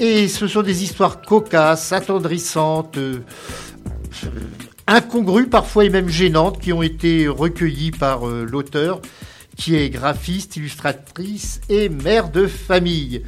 [0.00, 3.20] Et ce sont des histoires cocasses, attendrissantes, euh,
[4.86, 9.00] incongrues parfois et même gênantes qui ont été recueillies par euh, l'auteur
[9.56, 13.22] qui est graphiste, illustratrice et mère de famille.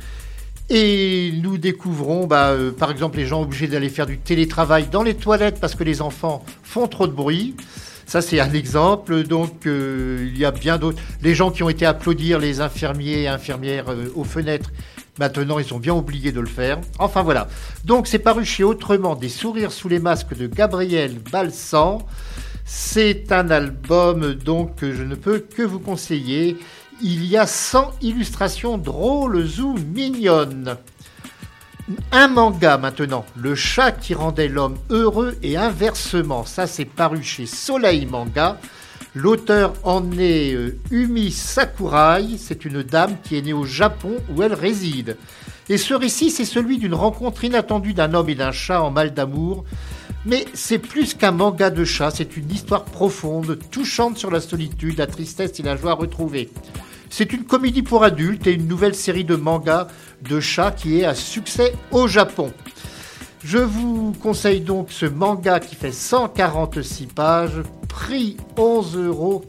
[0.71, 5.03] Et nous découvrons, bah, euh, par exemple, les gens obligés d'aller faire du télétravail dans
[5.03, 7.57] les toilettes parce que les enfants font trop de bruit.
[8.05, 9.25] Ça, c'est un exemple.
[9.25, 11.01] Donc, euh, il y a bien d'autres.
[11.23, 14.71] Les gens qui ont été applaudir, les infirmiers et infirmières aux fenêtres,
[15.19, 16.79] Maintenant, ils ont bien oublié de le faire.
[16.99, 17.49] Enfin voilà.
[17.85, 21.99] Donc c'est paru chez Autrement des sourires sous les masques de Gabriel Balsan.
[22.65, 26.57] C'est un album donc que je ne peux que vous conseiller.
[27.01, 30.77] Il y a 100 illustrations drôles ou mignonnes.
[32.13, 36.45] Un manga maintenant, Le chat qui rendait l'homme heureux et inversement.
[36.45, 38.59] Ça c'est paru chez Soleil Manga.
[39.21, 44.45] L'auteur en est euh, Umi Sakurai, c'est une dame qui est née au Japon où
[44.45, 45.17] elle réside.
[45.69, 49.13] Et ce récit, c'est celui d'une rencontre inattendue d'un homme et d'un chat en mal
[49.13, 49.65] d'amour.
[50.25, 54.99] Mais c'est plus qu'un manga de chat, c'est une histoire profonde, touchante sur la solitude,
[54.99, 56.49] la tristesse et la joie retrouvée.
[57.11, 59.89] C'est une comédie pour adultes et une nouvelle série de mangas
[60.23, 62.53] de chats qui est à succès au Japon.
[63.51, 69.43] Je vous conseille donc ce manga qui fait 146 pages, prix 11,95 euros.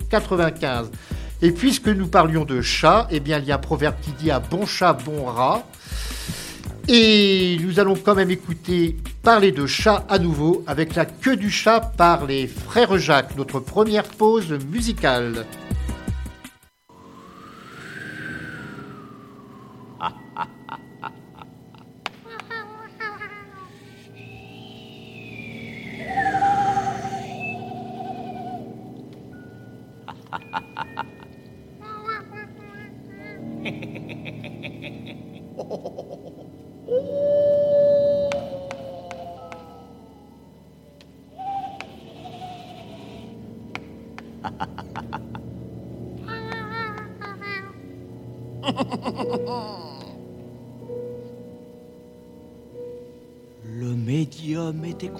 [1.41, 4.31] Et puisque nous parlions de chat, eh bien il y a un proverbe qui dit
[4.31, 5.67] à bon chat, bon rat.
[6.87, 11.49] Et nous allons quand même écouter parler de chat à nouveau avec la queue du
[11.49, 15.45] chat par les frères Jacques, notre première pause musicale.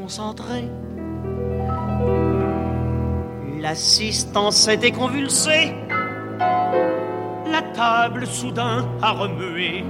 [0.10, 0.68] Concentré.
[3.62, 5.76] L'assistance était convulsée.
[7.46, 9.84] La table soudain a remué.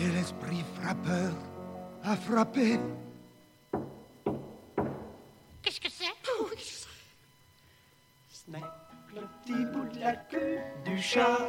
[0.00, 1.32] Et l'esprit frappeur
[2.04, 2.80] a frappé.
[5.62, 6.06] Qu'est-ce que c'est?
[8.30, 11.45] Ce n'est que le petit bout de la queue du chat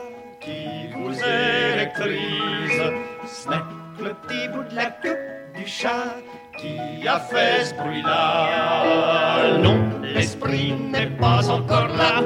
[7.18, 9.58] qui a fait ce bruit-là.
[9.60, 12.22] Non, l'esprit n'est pas encore là.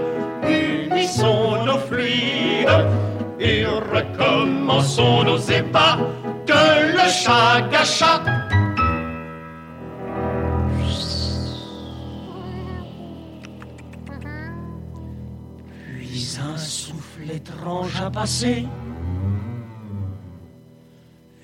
[0.47, 2.67] Unissons nos fluides
[3.39, 5.97] et recommençons nos ébats
[6.45, 8.21] que le chat gâcha.
[15.97, 18.67] Puis un souffle étrange a passé.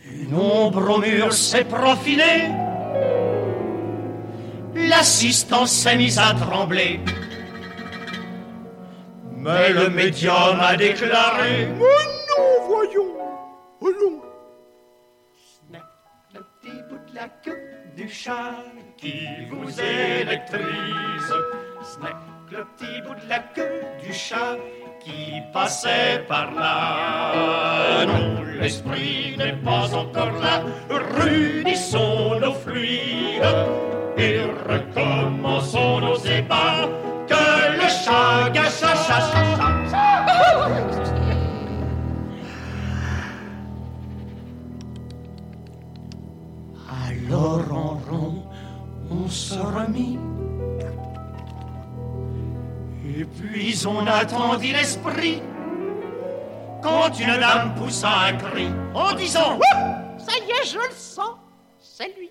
[0.06, 2.67] Une ombre au mur s'est profilée.
[4.98, 7.00] L'assistance s'est mise à trembler.
[9.32, 11.86] Mais le médium a déclaré Oh
[12.30, 13.16] non, voyons.
[13.80, 14.22] Oh non.
[16.34, 17.62] Le petit bout de la queue
[17.96, 18.56] du chat
[18.98, 21.32] qui vous électrise.
[22.50, 24.58] Que le petit bout de la queue du chat
[25.00, 28.04] qui passait par là.
[28.08, 30.64] Non, l'esprit n'est pas encore là.
[30.90, 33.87] Rudissons nos fluides
[34.18, 36.90] et recommençons nos ébats.
[37.28, 37.34] Que
[37.74, 39.48] le chat chat, chat, chat.
[47.08, 48.44] Alors en rond,
[49.12, 50.20] on se remit.
[53.06, 55.42] Et Puis on attendit l'esprit
[56.82, 59.60] quand une dame poussa un cri en disant
[60.18, 61.36] Ça y est, je le sens.
[61.80, 62.30] C'est lui.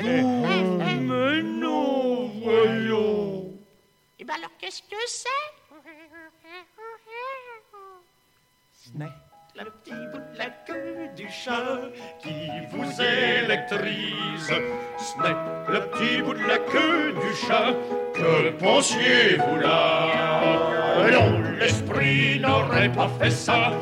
[0.00, 3.50] Mais non, voyons.
[4.18, 5.28] Et ben alors, qu'est-ce que c'est?
[8.72, 9.10] Snake,
[9.56, 11.80] le petit bout de la queue du chat
[12.20, 14.52] qui vous électrise.
[14.98, 15.36] Snake,
[15.68, 17.74] le petit bout de la queue du chat,
[18.14, 21.08] que pensiez-vous là?
[21.10, 23.72] Non, l'esprit n'aurait pas fait ça.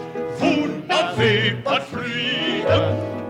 [0.41, 2.67] Vous n'avez pas de fluide.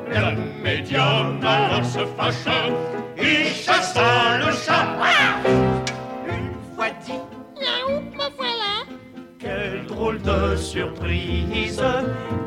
[0.08, 2.68] Le médium alors se fâcha,
[3.16, 4.86] il chassa le chat.
[6.26, 7.20] Une fois dit.
[7.60, 8.74] Miaou, me voilà.
[9.40, 11.82] Quelle drôle de surprise,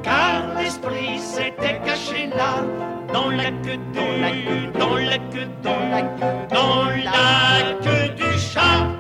[0.02, 2.64] car l'esprit s'était caché là,
[3.12, 8.93] dans la queue du, dans la queue, dans la queue, dans la queue du chat.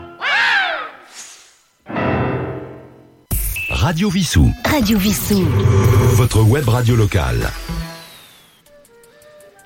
[3.83, 4.49] Radio Vissou.
[4.63, 5.43] Radio Vissou.
[6.13, 7.49] Votre web radio locale.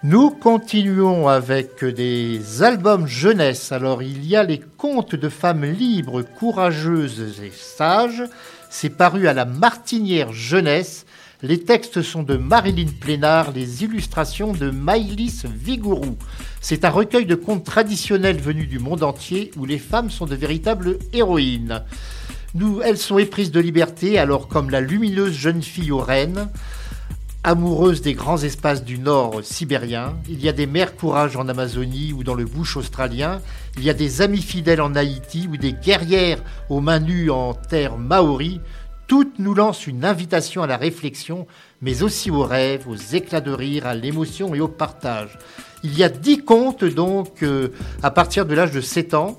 [0.01, 3.71] Nous continuons avec des albums jeunesse.
[3.71, 8.23] Alors il y a les contes de femmes libres, courageuses et sages.
[8.71, 11.05] C'est paru à la Martinière Jeunesse.
[11.43, 16.17] Les textes sont de Marilyn Plénard, les illustrations de Maïlis Vigourou.
[16.59, 20.33] C'est un recueil de contes traditionnels venus du monde entier où les femmes sont de
[20.33, 21.83] véritables héroïnes.
[22.83, 26.49] Elles sont éprises de liberté, alors comme la lumineuse jeune fille aux rennes,
[27.43, 32.13] amoureuse des grands espaces du nord sibérien, il y a des mères courage en Amazonie
[32.13, 33.41] ou dans le bush australien,
[33.77, 37.53] il y a des amis fidèles en Haïti ou des guerrières aux mains nues en
[37.53, 38.59] terre maori,
[39.07, 41.47] toutes nous lancent une invitation à la réflexion,
[41.81, 45.37] mais aussi aux rêves, aux éclats de rire, à l'émotion et au partage.
[45.83, 47.69] Il y a dix contes donc euh,
[48.03, 49.37] à partir de l'âge de 7 ans.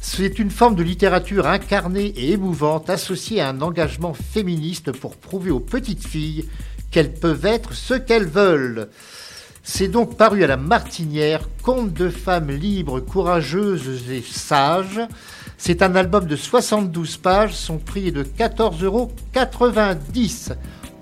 [0.00, 5.50] C'est une forme de littérature incarnée et émouvante associée à un engagement féministe pour prouver
[5.50, 6.48] aux petites filles
[6.90, 8.88] qu'elles peuvent être ce qu'elles veulent.
[9.62, 15.00] C'est donc paru à la Martinière, Contes de femmes libres, courageuses et sages.
[15.58, 19.12] C'est un album de 72 pages, son prix est de 14,90 euros.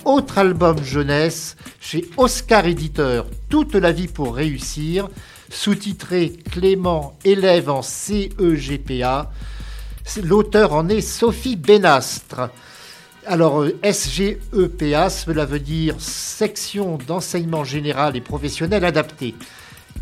[0.04, 5.08] Autre album jeunesse chez Oscar Éditeur, Toute la vie pour réussir,
[5.50, 9.30] sous-titré Clément, élève en CEGPA.
[10.22, 12.50] L'auteur en est Sophie Benastre.
[13.26, 19.34] Alors, euh, SGEPA, cela veut dire section d'enseignement général et professionnel adapté.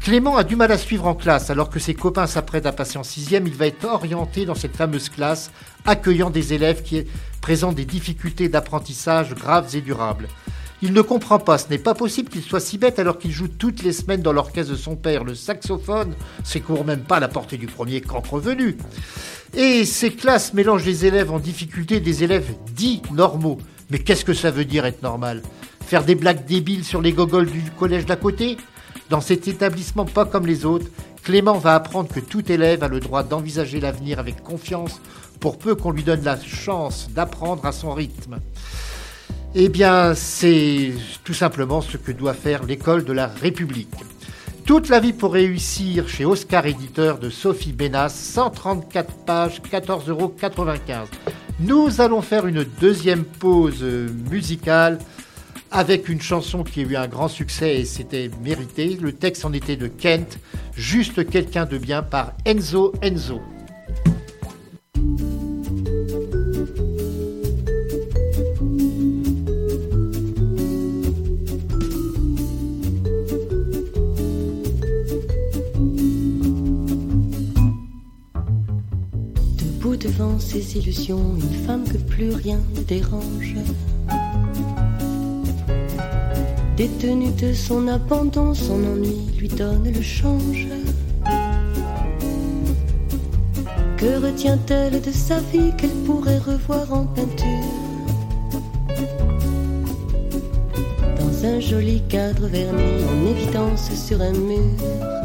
[0.01, 2.99] Clément a du mal à suivre en classe, alors que ses copains s'apprêtent à passer
[2.99, 3.47] en sixième.
[3.47, 5.51] Il va être orienté dans cette fameuse classe,
[5.87, 7.05] accueillant des élèves qui
[7.41, 10.29] présentent des difficultés d'apprentissage graves et durables.
[10.87, 13.49] Il ne comprend pas, ce n'est pas possible qu'il soit si bête alors qu'il joue
[13.49, 15.25] toutes les semaines dans l'orchestre de son père.
[15.25, 16.13] Le saxophone,
[16.45, 18.77] c'est court même pas la portée du premier qu'entrevenu.
[19.55, 23.57] Et ces classes mélangent les élèves en difficulté des élèves dits normaux.
[23.89, 25.41] Mais qu'est-ce que ça veut dire être normal?
[25.87, 28.59] Faire des blagues débiles sur les gogoles du collège d'à côté?
[29.09, 30.91] Dans cet établissement pas comme les autres,
[31.23, 35.01] Clément va apprendre que tout élève a le droit d'envisager l'avenir avec confiance
[35.41, 38.39] pour peu qu'on lui donne la chance d'apprendre à son rythme.
[39.57, 40.93] Eh bien, c'est
[41.23, 43.95] tout simplement ce que doit faire l'école de la République.
[44.65, 50.35] Toute la vie pour réussir chez Oscar Éditeur de Sophie Bénas, 134 pages, 14,95 euros.
[51.61, 53.85] Nous allons faire une deuxième pause
[54.31, 54.99] musicale
[55.71, 58.99] avec une chanson qui a eu un grand succès et c'était mérité.
[59.01, 60.39] Le texte en était de Kent,
[60.77, 63.41] Juste quelqu'un de bien par Enzo Enzo.
[80.39, 83.55] Ses illusions, une femme que plus rien ne dérange.
[86.77, 90.67] Détenue de son abandon, son ennui lui donne le change.
[93.97, 97.47] Que retient-elle de sa vie qu'elle pourrait revoir en peinture?
[101.19, 105.24] Dans un joli cadre verni en évidence sur un mur.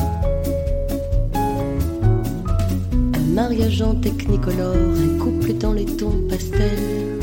[3.34, 7.20] Mariage en technicolore, un couple dans les tons pastels.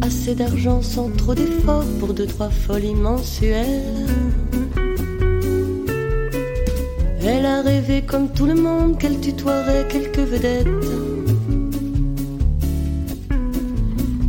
[0.00, 4.06] Assez d'argent sans trop d'efforts pour deux, trois folies mensuelles.
[7.22, 10.66] Elle a rêvé comme tout le monde qu'elle tutoierait quelques vedettes.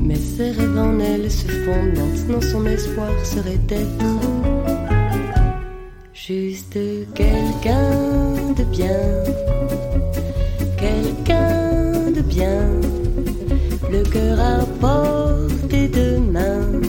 [0.01, 4.26] Mais ses rêves en elle se fondent maintenant son espoir serait d'être
[6.27, 6.77] Juste
[7.13, 9.23] quelqu'un de bien,
[10.77, 12.67] quelqu'un de bien,
[13.89, 16.81] le cœur à portée de main.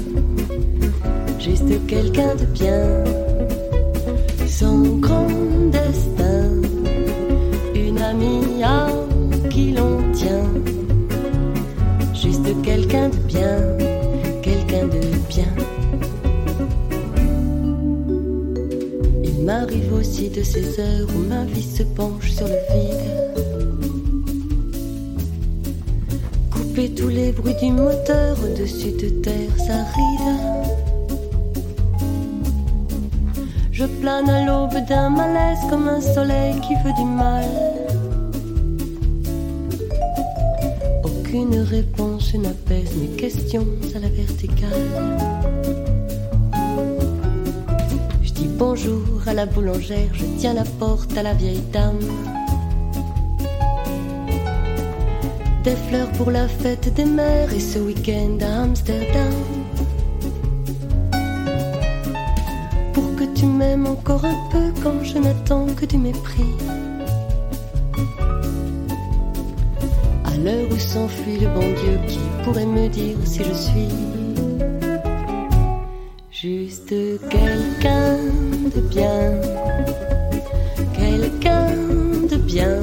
[1.38, 3.04] Juste quelqu'un de bien,
[20.38, 23.07] de ces heures où ma vie se penche sur le vide.
[26.52, 30.30] Couper tous les bruits du moteur au-dessus de terre, ça ride.
[33.73, 37.67] Je plane à l'aube d'un malaise comme un soleil qui veut du mal.
[49.38, 52.00] La boulangère, je tiens la porte à la vieille dame.
[55.62, 59.35] Des fleurs pour la fête des mères et ce week-end à Amsterdam.
[62.92, 66.54] Pour que tu m'aimes encore un peu quand je n'attends que du mépris.
[70.25, 74.17] À l'heure où s'enfuit le bon Dieu qui pourrait me dire si je suis
[78.75, 79.40] de bien,
[80.92, 81.68] quelqu'un
[82.30, 82.80] de bien,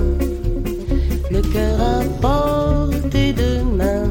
[1.31, 4.07] le cœur à portée de main,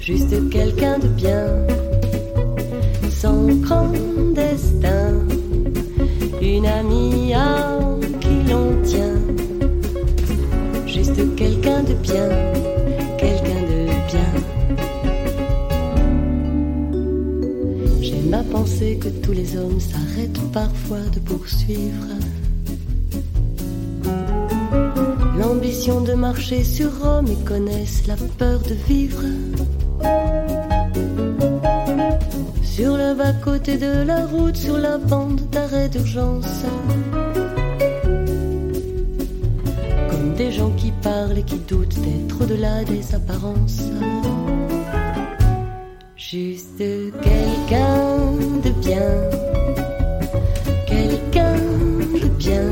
[0.00, 1.46] juste quelqu'un de bien,
[3.10, 3.92] sans grand
[4.34, 5.14] destin,
[6.40, 7.78] une amie à
[8.20, 9.20] qui l'on tient,
[10.86, 12.28] juste quelqu'un de bien,
[18.82, 22.08] Que tous les hommes s'arrêtent parfois de poursuivre
[25.38, 29.22] l'ambition de marcher sur Rome et connaissent la peur de vivre
[32.64, 36.64] sur le bas-côté de la route, sur la bande d'arrêt d'urgence.
[40.10, 43.82] Comme des gens qui parlent et qui doutent d'être au-delà des apparences.
[46.16, 48.21] Juste quelqu'un
[48.92, 49.12] bien,
[50.86, 51.54] quelqu'un
[52.20, 52.68] de bien,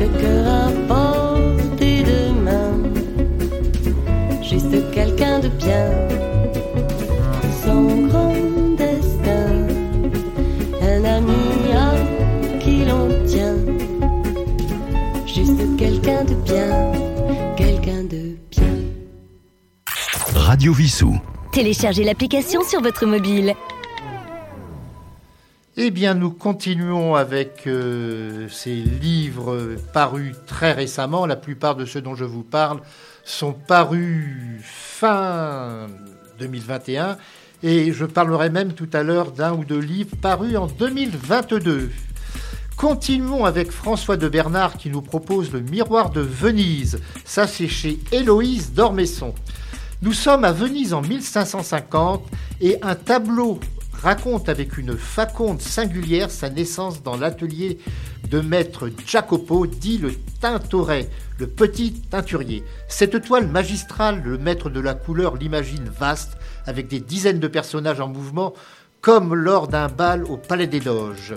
[0.00, 2.72] le cœur à portée de main.
[4.42, 5.90] Juste quelqu'un de bien,
[7.64, 8.34] son grand
[8.76, 9.48] destin,
[10.82, 13.56] un ami à qui l'on tient.
[15.26, 16.92] Juste quelqu'un de bien,
[17.56, 18.74] quelqu'un de bien.
[20.34, 21.14] Radio Vissou.
[21.52, 23.54] Téléchargez l'application sur votre mobile.
[25.80, 31.24] Eh bien, nous continuons avec euh, ces livres parus très récemment.
[31.24, 32.80] La plupart de ceux dont je vous parle
[33.22, 35.86] sont parus fin
[36.40, 37.16] 2021.
[37.62, 41.92] Et je parlerai même tout à l'heure d'un ou deux livres parus en 2022.
[42.76, 46.98] Continuons avec François de Bernard qui nous propose le miroir de Venise.
[47.24, 49.32] Ça, c'est chez Héloïse d'Ormesson.
[50.02, 52.24] Nous sommes à Venise en 1550
[52.62, 53.60] et un tableau
[54.02, 57.78] raconte avec une faconde singulière sa naissance dans l'atelier
[58.30, 62.64] de maître Jacopo, dit le Tintoret, le petit teinturier.
[62.88, 66.36] Cette toile magistrale, le maître de la couleur l'imagine vaste,
[66.66, 68.54] avec des dizaines de personnages en mouvement,
[69.00, 71.34] comme lors d'un bal au Palais des Doges.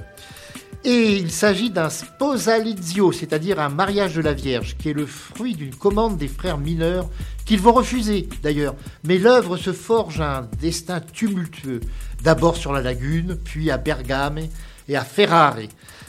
[0.84, 5.54] Et il s'agit d'un sposalizio, c'est-à-dire un mariage de la Vierge, qui est le fruit
[5.54, 7.08] d'une commande des frères mineurs,
[7.46, 8.74] qu'ils vont refuser d'ailleurs.
[9.04, 11.82] Mais l'œuvre se forge un destin tumultueux,
[12.24, 14.40] d'abord sur la lagune, puis à Bergame
[14.88, 15.58] et à Ferrare.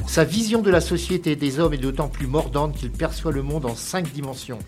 [0.06, 3.66] Sa vision de la société des hommes est d'autant plus mordante qu'il perçoit le monde
[3.66, 4.58] en cinq dimensions.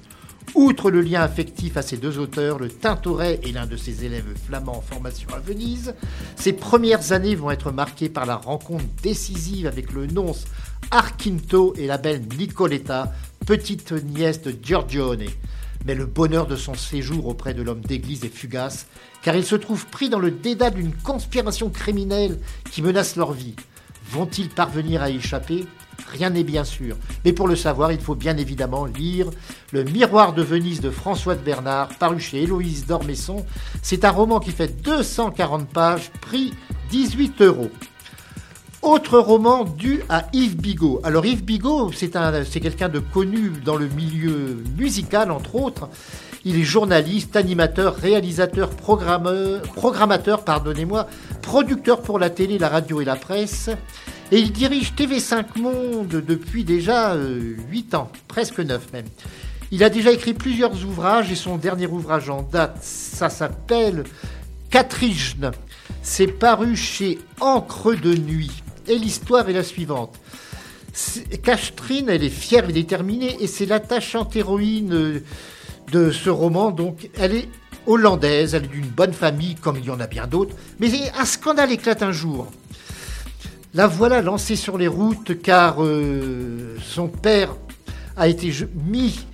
[0.54, 4.34] Outre le lien affectif à ces deux auteurs, le Tintoret est l'un de ses élèves
[4.46, 5.94] flamands en formation à Venise.
[6.36, 10.44] Ses premières années vont être marquées par la rencontre décisive avec le nonce
[10.92, 13.12] Arquinto et la belle Nicoletta,
[13.46, 15.26] petite nièce de Giorgione.
[15.86, 18.86] Mais le bonheur de son séjour auprès de l'homme d'église est fugace,
[19.22, 22.38] car il se trouve pris dans le dédale d'une conspiration criminelle
[22.70, 23.56] qui menace leur vie.
[24.08, 25.66] Vont-ils parvenir à y échapper?
[26.10, 26.96] Rien n'est bien sûr.
[27.24, 29.26] Mais pour le savoir, il faut bien évidemment lire
[29.72, 33.44] Le Miroir de Venise de François de Bernard, paru chez Héloïse d'Ormesson.
[33.82, 36.54] C'est un roman qui fait 240 pages, prix
[36.90, 37.70] 18 euros.
[38.82, 41.00] Autre roman dû à Yves Bigot.
[41.04, 45.88] Alors Yves Bigot, c'est un, c'est quelqu'un de connu dans le milieu musical, entre autres.
[46.44, 51.06] Il est journaliste, animateur, réalisateur, programmeur, programmateur, pardonnez-moi,
[51.40, 53.70] producteur pour la télé, la radio et la presse.
[54.32, 59.06] Et il dirige TV5 Monde depuis déjà 8 ans, presque 9 même.
[59.70, 64.04] Il a déjà écrit plusieurs ouvrages et son dernier ouvrage en date, ça s'appelle
[64.70, 65.50] Catrijne.
[66.02, 68.50] C'est paru chez Encre de Nuit.
[68.86, 70.18] Et l'histoire est la suivante.
[71.42, 75.22] Catherine, elle est fière et déterminée, et c'est l'attachante héroïne
[75.90, 76.70] de ce roman.
[76.70, 77.48] Donc, elle est
[77.86, 80.54] hollandaise, elle est d'une bonne famille, comme il y en a bien d'autres.
[80.78, 80.88] Mais
[81.18, 82.50] un scandale éclate un jour.
[83.76, 87.56] La voilà lancée sur les routes car euh, son père
[88.16, 89.26] a été mis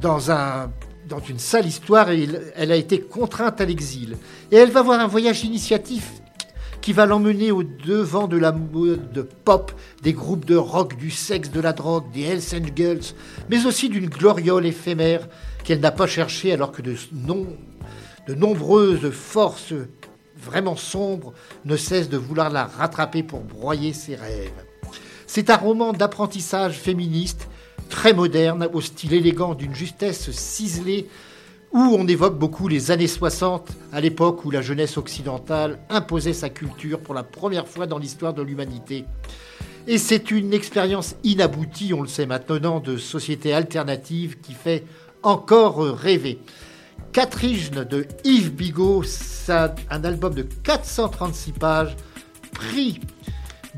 [0.00, 0.70] dans, un,
[1.08, 4.16] dans une sale histoire et elle a été contrainte à l'exil.
[4.52, 6.12] Et elle va voir un voyage initiatif
[6.80, 9.72] qui va l'emmener au devant de la mode pop,
[10.04, 13.14] des groupes de rock, du sexe, de la drogue, des Hells Angels,
[13.48, 15.26] mais aussi d'une gloriole éphémère
[15.64, 16.94] qu'elle n'a pas cherchée alors que de,
[18.28, 19.74] de nombreuses forces
[20.42, 21.32] vraiment sombres
[21.64, 24.50] ne cessent de vouloir la rattraper pour broyer ses rêves.
[25.26, 27.48] C'est un roman d'apprentissage féministe,
[27.88, 31.08] très moderne, au style élégant d'une justesse ciselée
[31.72, 36.48] où on évoque beaucoup les années 60, à l'époque où la jeunesse occidentale imposait sa
[36.48, 39.04] culture pour la première fois dans l'histoire de l'humanité.
[39.86, 44.84] Et c'est une expérience inaboutie, on le sait maintenant, de société alternative qui fait
[45.22, 46.38] encore rêver.
[47.12, 51.96] Catherine de Yves Bigot, ça, un album de 436 pages,
[52.52, 53.00] prix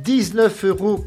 [0.04, 1.04] 19,95 euros.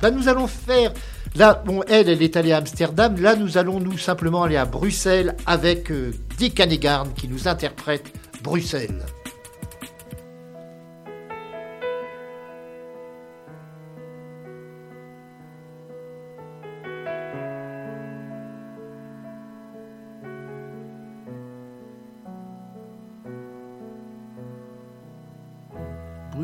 [0.00, 0.92] Ben, nous allons faire
[1.36, 3.14] Là, bon, elle, elle est allée à Amsterdam.
[3.20, 8.12] Là, nous allons nous simplement aller à Bruxelles avec euh, Dick Hannigarn qui nous interprète
[8.42, 9.04] Bruxelles.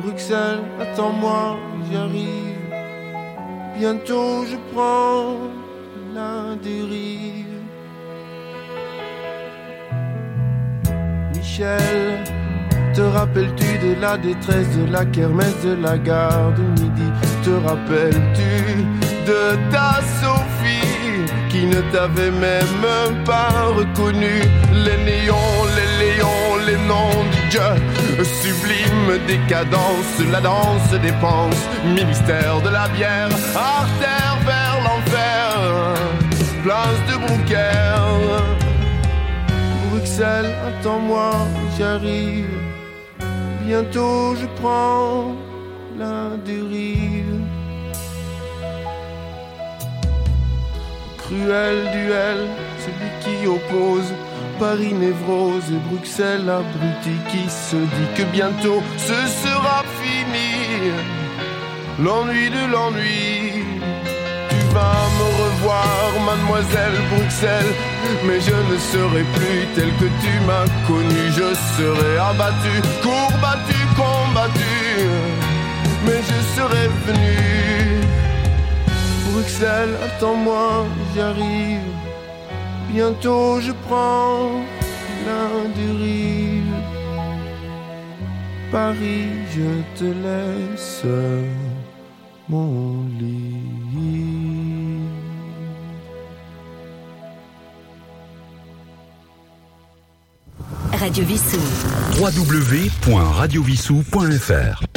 [0.00, 1.56] Bruxelles, attends-moi,
[1.90, 2.52] j'arrive.
[3.78, 5.36] Bientôt je prends
[6.14, 7.46] la dérive.
[11.34, 12.24] Michel,
[12.94, 17.08] te rappelles-tu de la détresse de la kermesse de la gare de midi?
[17.44, 18.84] Te rappelles-tu
[19.26, 24.40] de ta Sophie qui ne t'avait même pas reconnu
[24.86, 28.24] Les néons, les léons, les noms du Dieu.
[28.24, 35.94] Sublime décadence, la danse dépense Ministère de la bière, artère vers l'enfer.
[36.62, 37.72] Place de Brouquer
[39.90, 41.32] Bruxelles, attends-moi,
[41.78, 42.46] j'arrive.
[43.66, 45.34] Bientôt je prends
[45.98, 47.40] la dérive.
[51.18, 52.40] Cruel duel,
[52.84, 54.12] celui qui oppose
[54.58, 60.92] Paris névrose et Bruxelles abruti qui se dit que bientôt ce sera fini.
[62.02, 63.64] L'ennui de l'ennui.
[64.50, 67.74] Tu vas me revoir, mademoiselle Bruxelles,
[68.26, 71.22] mais je ne serai plus tel que tu m'as connu.
[71.38, 75.08] Je serai abattu, courbattu, combattu,
[76.06, 78.00] mais je serai venu.
[79.30, 82.01] Bruxelles, attends-moi, j'arrive.
[82.92, 84.50] Bientôt je prends
[85.26, 86.74] la dérive.
[88.70, 91.04] Paris, je te laisse
[92.48, 93.62] mon lit.
[100.92, 101.58] Radio Vissou.
[102.18, 104.91] www.radiovissou.fr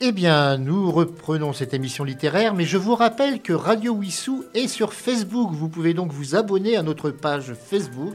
[0.00, 4.68] Eh bien, nous reprenons cette émission littéraire, mais je vous rappelle que Radio Wissou est
[4.68, 5.50] sur Facebook.
[5.52, 8.14] Vous pouvez donc vous abonner à notre page Facebook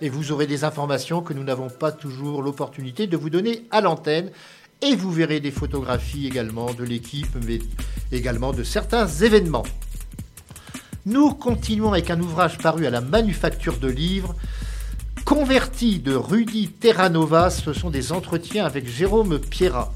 [0.00, 3.80] et vous aurez des informations que nous n'avons pas toujours l'opportunité de vous donner à
[3.80, 4.30] l'antenne.
[4.80, 7.58] Et vous verrez des photographies également de l'équipe, mais
[8.12, 9.66] également de certains événements.
[11.04, 14.36] Nous continuons avec un ouvrage paru à la Manufacture de Livres.
[15.24, 19.93] Converti de Rudy Terranova, ce sont des entretiens avec Jérôme Pierrat.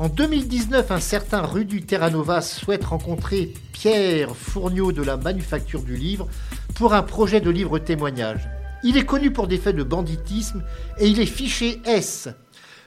[0.00, 6.26] En 2019, un certain Rudy Terranova souhaite rencontrer Pierre Fourniot de la Manufacture du Livre
[6.74, 8.48] pour un projet de livre témoignage.
[8.82, 10.64] Il est connu pour des faits de banditisme
[10.98, 12.28] et il est fiché S.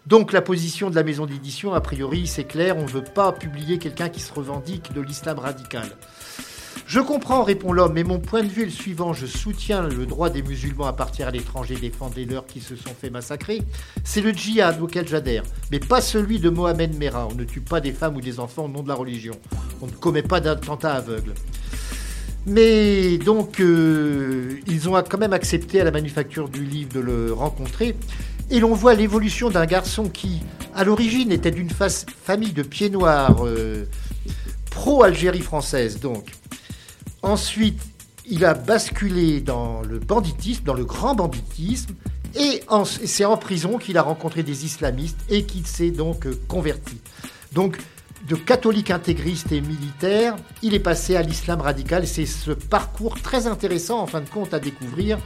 [0.06, 3.32] Donc la position de la maison d'édition, a priori, c'est clair, on ne veut pas
[3.32, 5.90] publier quelqu'un qui se revendique de l'islam radical.
[6.88, 9.12] Je comprends, répond l'homme, mais mon point de vue est le suivant.
[9.12, 12.78] Je soutiens le droit des musulmans à partir à l'étranger défendre les leurs qui se
[12.78, 13.62] sont fait massacrer.
[14.06, 17.28] C'est le djihad auquel j'adhère, mais pas celui de Mohamed Merah.
[17.30, 19.34] On ne tue pas des femmes ou des enfants au nom de la religion.
[19.82, 21.34] On ne commet pas d'attentats aveugles.
[22.46, 27.34] Mais donc, euh, ils ont quand même accepté à la manufacture du livre de le
[27.34, 27.98] rencontrer.
[28.50, 30.42] Et l'on voit l'évolution d'un garçon qui,
[30.74, 33.84] à l'origine, était d'une famille de pieds noirs, euh,
[34.70, 36.32] pro-Algérie française, donc.
[37.22, 37.82] Ensuite,
[38.30, 41.96] il a basculé dans le banditisme, dans le grand banditisme,
[42.36, 42.62] et
[43.06, 46.98] c'est en prison qu'il a rencontré des islamistes et qu'il s'est donc euh, converti.
[47.54, 47.78] Donc,
[48.28, 52.06] de catholique intégriste et militaire, il est passé à l'islam radical.
[52.06, 55.18] C'est ce parcours très intéressant, en fin de compte, à découvrir,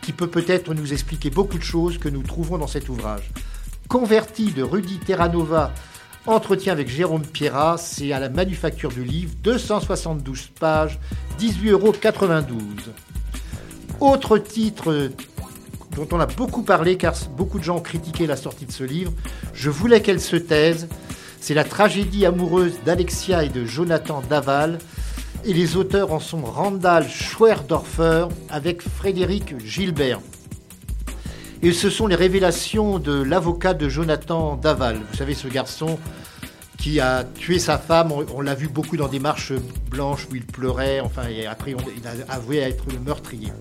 [0.00, 3.30] qui peut peut-être nous expliquer beaucoup de choses que nous trouvons dans cet ouvrage.
[3.88, 5.72] Converti de Rudy Terranova,
[6.26, 10.98] entretien avec Jérôme Pierrat, c'est à la manufacture du livre, 272 pages,
[11.38, 11.94] 18,92 euros.
[14.00, 15.10] Autre titre
[15.96, 18.84] dont on a beaucoup parlé car beaucoup de gens ont critiqué la sortie de ce
[18.84, 19.12] livre,
[19.54, 20.88] Je voulais qu'elle se taise.
[21.40, 24.78] C'est la tragédie amoureuse d'Alexia et de Jonathan Daval.
[25.44, 30.20] Et les auteurs en sont Randall Schwerdorfer avec Frédéric Gilbert.
[31.62, 35.00] Et ce sont les révélations de l'avocat de Jonathan Daval.
[35.10, 35.98] Vous savez, ce garçon
[36.78, 38.12] qui a tué sa femme.
[38.12, 39.52] On, l'a vu beaucoup dans des marches
[39.90, 41.00] blanches où il pleurait.
[41.00, 43.52] Enfin, et après, il a avoué être le meurtrier.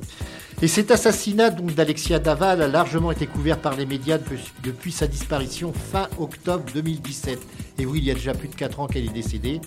[0.61, 4.17] Et cet assassinat d'Alexia Daval a largement été couvert par les médias
[4.63, 7.39] depuis, sa disparition fin octobre 2017.
[7.79, 9.59] Et oui, il y a déjà plus de 4 ans qu'elle est décédée,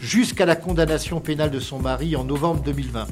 [0.00, 3.06] jusqu'à la condamnation pénale de son mari en novembre 2020.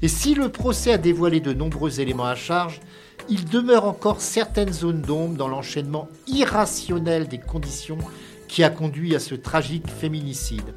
[0.00, 2.80] Et si le procès a dévoilé de nombreux éléments à charge,
[3.28, 7.98] il demeure encore certaines zones d'ombre dans l'enchaînement irrationnel des conditions
[8.48, 10.74] qui a conduit à ce tragique féminicide.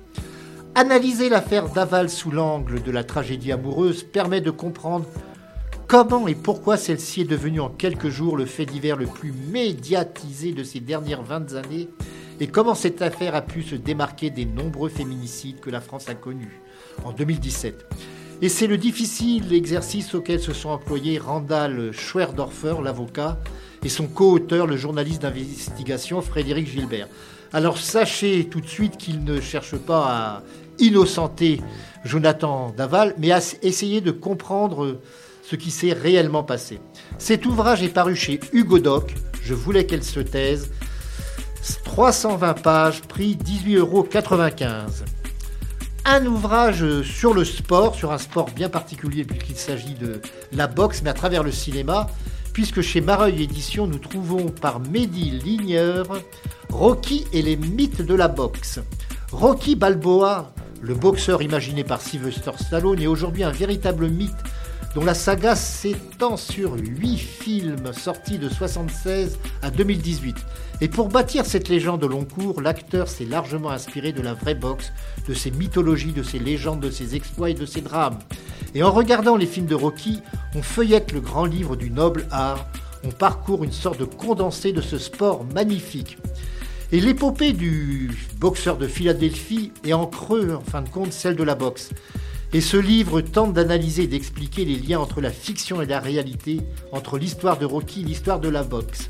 [0.76, 5.06] Analyser l'affaire Daval sous l'angle de la tragédie amoureuse permet de comprendre
[5.88, 10.52] Comment et pourquoi celle-ci est devenue en quelques jours le fait divers le plus médiatisé
[10.52, 11.90] de ces dernières 20 années
[12.40, 16.16] et comment cette affaire a pu se démarquer des nombreux féminicides que la France a
[16.16, 16.60] connus
[17.04, 17.86] en 2017.
[18.46, 23.40] Et c'est le difficile exercice auquel se sont employés Randall Schwerdorfer, l'avocat,
[23.84, 27.08] et son co-auteur, le journaliste d'investigation Frédéric Gilbert.
[27.54, 30.44] Alors sachez tout de suite qu'il ne cherche pas à
[30.78, 31.60] innocenter
[32.04, 35.00] Jonathan Daval, mais à essayer de comprendre
[35.42, 36.80] ce qui s'est réellement passé.
[37.18, 40.70] Cet ouvrage est paru chez Hugo Doc, je voulais qu'elle se taise,
[41.84, 44.08] 320 pages, prix 18,95 euros.
[46.08, 51.02] Un ouvrage sur le sport, sur un sport bien particulier puisqu'il s'agit de la boxe,
[51.04, 52.06] mais à travers le cinéma,
[52.54, 56.06] puisque chez Mareuil Édition, nous trouvons par Mehdi Ligneur
[56.70, 58.80] Rocky et les mythes de la boxe.
[59.32, 64.32] Rocky Balboa, le boxeur imaginé par Sylvester Stallone, est aujourd'hui un véritable mythe
[64.96, 70.38] dont la saga s'étend sur huit films sortis de 1976 à 2018.
[70.80, 74.56] Et pour bâtir cette légende au long cours, l'acteur s'est largement inspiré de la vraie
[74.56, 74.94] boxe,
[75.28, 78.20] de ses mythologies, de ses légendes, de ses exploits et de ses drames.
[78.74, 80.22] Et en regardant les films de Rocky,
[80.56, 82.66] on feuillette le grand livre du noble art,
[83.04, 86.18] on parcourt une sorte de condensé de ce sport magnifique.
[86.94, 91.44] Et l'épopée du boxeur de Philadelphie est en creux, en fin de compte, celle de
[91.44, 91.90] la boxe.
[92.56, 96.62] Et ce livre tente d'analyser et d'expliquer les liens entre la fiction et la réalité,
[96.94, 99.10] entre l'histoire de Rocky et l'histoire de la boxe.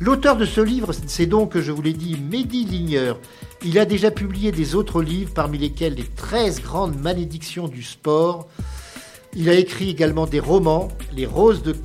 [0.00, 3.20] L'auteur de ce livre, c'est donc, je vous l'ai dit, Mehdi Ligneur.
[3.64, 8.48] Il a déjà publié des autres livres, parmi lesquels les 13 grandes malédictions du sport.
[9.36, 11.76] Il a écrit également des romans, Les Roses de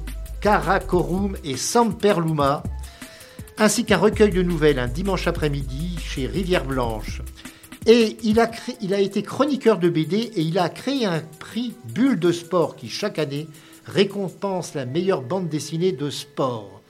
[0.41, 2.63] Karakorum et Samperluma,
[3.59, 7.21] ainsi qu'un recueil de nouvelles, Un dimanche après-midi, chez Rivière Blanche.
[7.85, 12.31] Et il a, été chroniqueur de BD et il a créé un prix Bulle de
[12.31, 13.47] sport qui, chaque année,
[13.85, 16.81] récompense la meilleure bande dessinée de sport.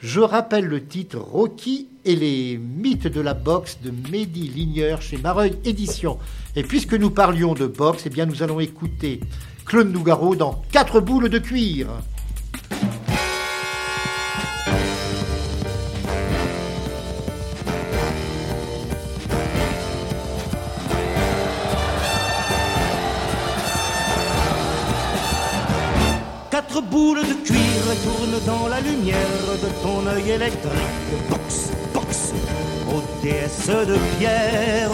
[0.00, 5.16] Je rappelle le titre Rocky et les mythes de la boxe de Mehdi Ligneur chez
[5.16, 6.18] Mareuil Éditions.
[6.54, 9.20] Et puisque nous parlions de boxe, eh bien nous allons écouter
[9.64, 11.88] Claude Nougaro dans Quatre boules de cuir.
[27.06, 30.96] Boule de cuir tourne dans la lumière de ton œil électrique.
[31.30, 32.32] Box, box,
[32.92, 34.90] ô déesse de pierre.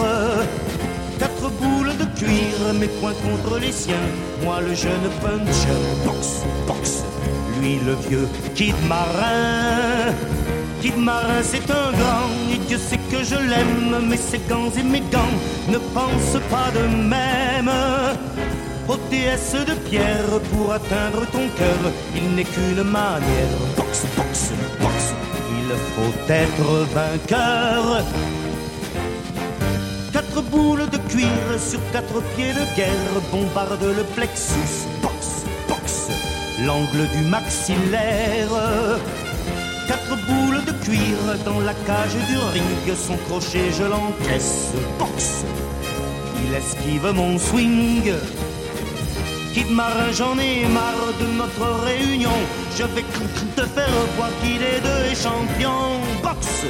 [1.17, 4.07] Quatre boules de cuir, mes poings contre les siens.
[4.43, 7.03] Moi le jeune puncher, box, box.
[7.59, 10.13] Lui le vieux kid marin.
[10.81, 14.83] Kid Marin, c'est un grand, et Dieu sait que je l'aime, mais ses gants et
[14.83, 15.37] mes gants
[15.69, 17.71] ne pensent pas de même.
[19.09, 23.53] Déesse de pierre, pour atteindre ton cœur, il n'est qu'une manière.
[23.77, 25.13] Boxe, boxe, boxe,
[25.59, 28.03] il faut être vainqueur.
[30.11, 34.87] Quatre boules de cuir sur quatre pieds de guerre bombardent le plexus.
[35.03, 36.07] Boxe, boxe,
[36.65, 38.49] l'angle du maxillaire.
[39.87, 44.71] Quatre boules de cuir dans la cage du ring, son crochet je l'encaisse.
[44.97, 45.45] Boxe,
[46.43, 48.11] il esquive mon swing.
[49.53, 52.37] Kid Marin, j'en ai marre de notre réunion.
[52.75, 53.03] Je vais
[53.55, 56.01] te faire voir qu'il est deux champion.
[56.23, 56.65] Boxe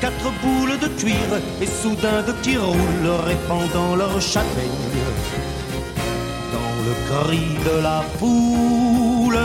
[0.00, 4.70] Quatre boules de cuir et soudain de qui roulent, répandant leur châtaigne
[6.52, 9.38] dans le cri de la foule.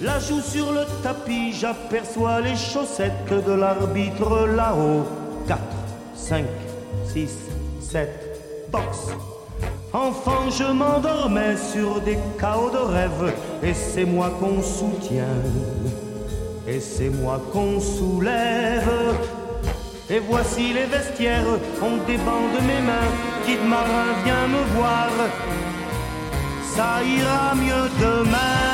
[0.00, 5.06] La joue sur le tapis, j'aperçois les chaussettes de l'arbitre là-haut.
[5.46, 5.60] 4,
[6.14, 6.44] 5,
[7.14, 7.30] 6,
[7.80, 9.12] 7, boxe.
[9.92, 15.42] Enfant, je m'endormais sur des chaos de rêve, et c'est moi qu'on soutient,
[16.66, 19.16] et c'est moi qu'on soulève.
[20.10, 23.10] Et voici les vestiaires, on débande mes mains,
[23.46, 25.10] Kid Marin vient me voir,
[26.74, 28.68] ça ira mieux demain.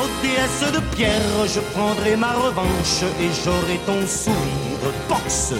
[0.00, 5.54] Ô déesse de pierre, je prendrai ma revanche et j'aurai ton sourire boxe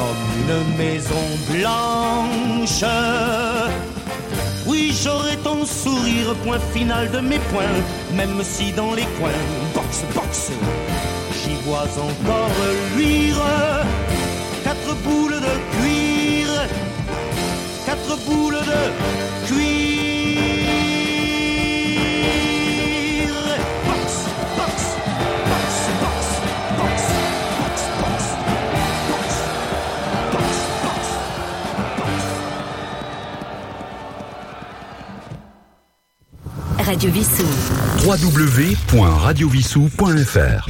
[0.00, 2.84] comme une maison blanche.
[4.66, 7.78] Oui, j'aurai ton sourire, point final de mes points,
[8.14, 10.50] même si dans les coins, boxe, boxe,
[11.38, 12.56] j'y vois encore
[12.96, 13.42] luire
[14.64, 16.46] quatre boules de cuir,
[17.86, 18.82] quatre boules de
[19.46, 19.89] cuir.
[36.90, 37.46] Radio Vissou.
[38.04, 40.68] www.radiovissou.fr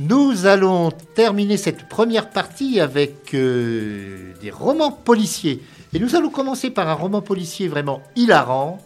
[0.00, 5.62] Nous allons terminer cette première partie avec euh, des romans policiers.
[5.92, 8.80] Et nous allons commencer par un roman policier vraiment hilarant.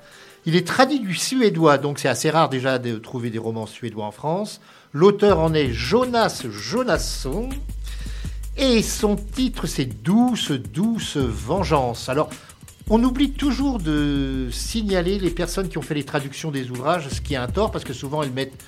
[0.44, 4.04] Il est traduit du suédois, donc c'est assez rare déjà de trouver des romans suédois
[4.04, 4.60] en France.
[4.92, 7.48] L'auteur en est Jonas Jonasson.
[8.58, 12.10] Et son titre, c'est Douce, douce vengeance.
[12.10, 12.28] Alors,
[12.90, 17.20] on oublie toujours de signaler les personnes qui ont fait les traductions des ouvrages, ce
[17.20, 18.62] qui est un tort, parce que souvent elles mettent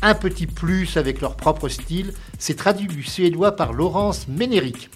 [0.00, 2.12] un petit plus avec leur propre style.
[2.38, 4.90] C'est traduit du suédois par Laurence Ménéric.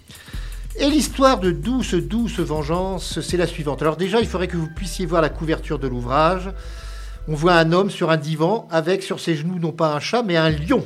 [0.77, 3.83] Et l'histoire de Douce, douce vengeance, c'est la suivante.
[3.83, 6.51] Alors déjà, il faudrait que vous puissiez voir la couverture de l'ouvrage.
[7.27, 10.23] On voit un homme sur un divan avec sur ses genoux non pas un chat,
[10.23, 10.85] mais un lion.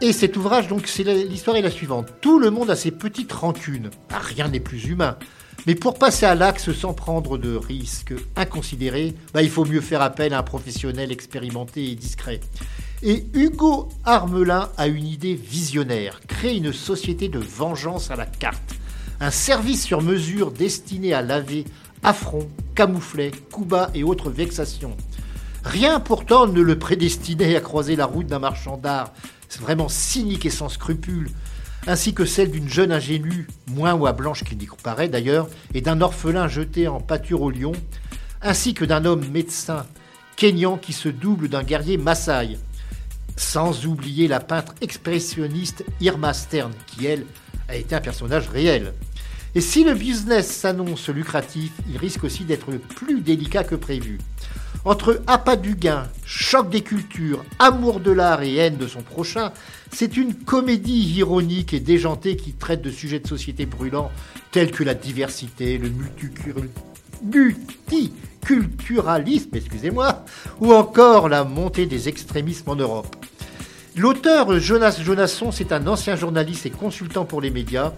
[0.00, 2.08] Et cet ouvrage, donc, l'histoire est la suivante.
[2.20, 3.90] Tout le monde a ses petites rancunes.
[4.10, 5.16] Rien n'est plus humain.
[5.66, 10.02] Mais pour passer à l'axe sans prendre de risques inconsidérés, bah, il faut mieux faire
[10.02, 12.40] appel à un professionnel expérimenté et discret.
[13.02, 18.74] Et Hugo Armelin a une idée visionnaire, créer une société de vengeance à la carte.
[19.20, 21.64] Un service sur mesure destiné à laver
[22.02, 24.96] affronts, camouflets, coups bas et autres vexations.
[25.64, 29.14] Rien pourtant ne le prédestinait à croiser la route d'un marchand d'art,
[29.60, 31.30] vraiment cynique et sans scrupules,
[31.86, 35.80] ainsi que celle d'une jeune ingénue, moins ou à blanche qu'il n'y paraît d'ailleurs, et
[35.80, 37.72] d'un orphelin jeté en pâture au lion,
[38.42, 39.86] ainsi que d'un homme médecin
[40.36, 42.58] kényan qui se double d'un guerrier Maasai.
[43.36, 47.26] Sans oublier la peintre expressionniste Irma Stern, qui elle
[47.68, 48.92] a été un personnage réel.
[49.56, 54.18] Et si le business s'annonce lucratif, il risque aussi d'être plus délicat que prévu.
[54.84, 59.50] Entre appât du gain, choc des cultures, amour de l'art et haine de son prochain,
[59.90, 64.12] c'est une comédie ironique et déjantée qui traite de sujets de société brûlants
[64.50, 66.68] tels que la diversité, le multicul-
[67.22, 70.22] multiculturalisme, excusez-moi,
[70.60, 73.16] ou encore la montée des extrémismes en Europe.
[73.96, 77.94] L'auteur Jonas Jonasson, c'est un ancien journaliste et consultant pour les médias.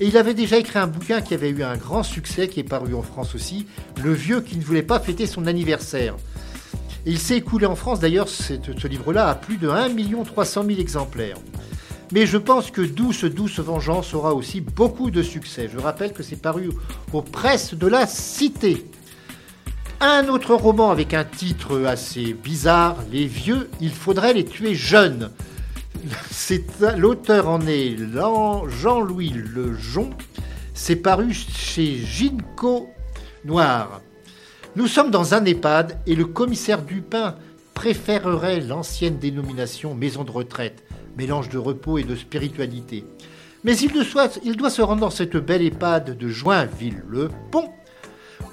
[0.00, 2.64] Et il avait déjà écrit un bouquin qui avait eu un grand succès, qui est
[2.64, 3.66] paru en France aussi,
[4.02, 6.16] Le vieux qui ne voulait pas fêter son anniversaire.
[7.06, 9.90] Et il s'est écoulé en France, d'ailleurs, ce livre-là, à plus de 1
[10.24, 11.36] 300 000 exemplaires.
[12.12, 15.70] Mais je pense que Douce, Douce Vengeance aura aussi beaucoup de succès.
[15.72, 16.70] Je rappelle que c'est paru
[17.12, 18.86] aux presses de la Cité.
[20.00, 25.30] Un autre roman avec un titre assez bizarre, Les vieux, il faudrait les tuer jeunes.
[26.96, 27.96] L'auteur en est
[28.68, 30.10] Jean-Louis Lejon.
[30.74, 32.90] C'est paru chez Ginko
[33.44, 34.00] Noir.
[34.76, 37.36] Nous sommes dans un EHPAD et le commissaire Dupin
[37.74, 40.82] préférerait l'ancienne dénomination maison de retraite,
[41.16, 43.04] mélange de repos et de spiritualité.
[43.62, 43.92] Mais il,
[44.44, 47.70] il doit se rendre dans cette belle EHPAD de Joinville-le-Pont,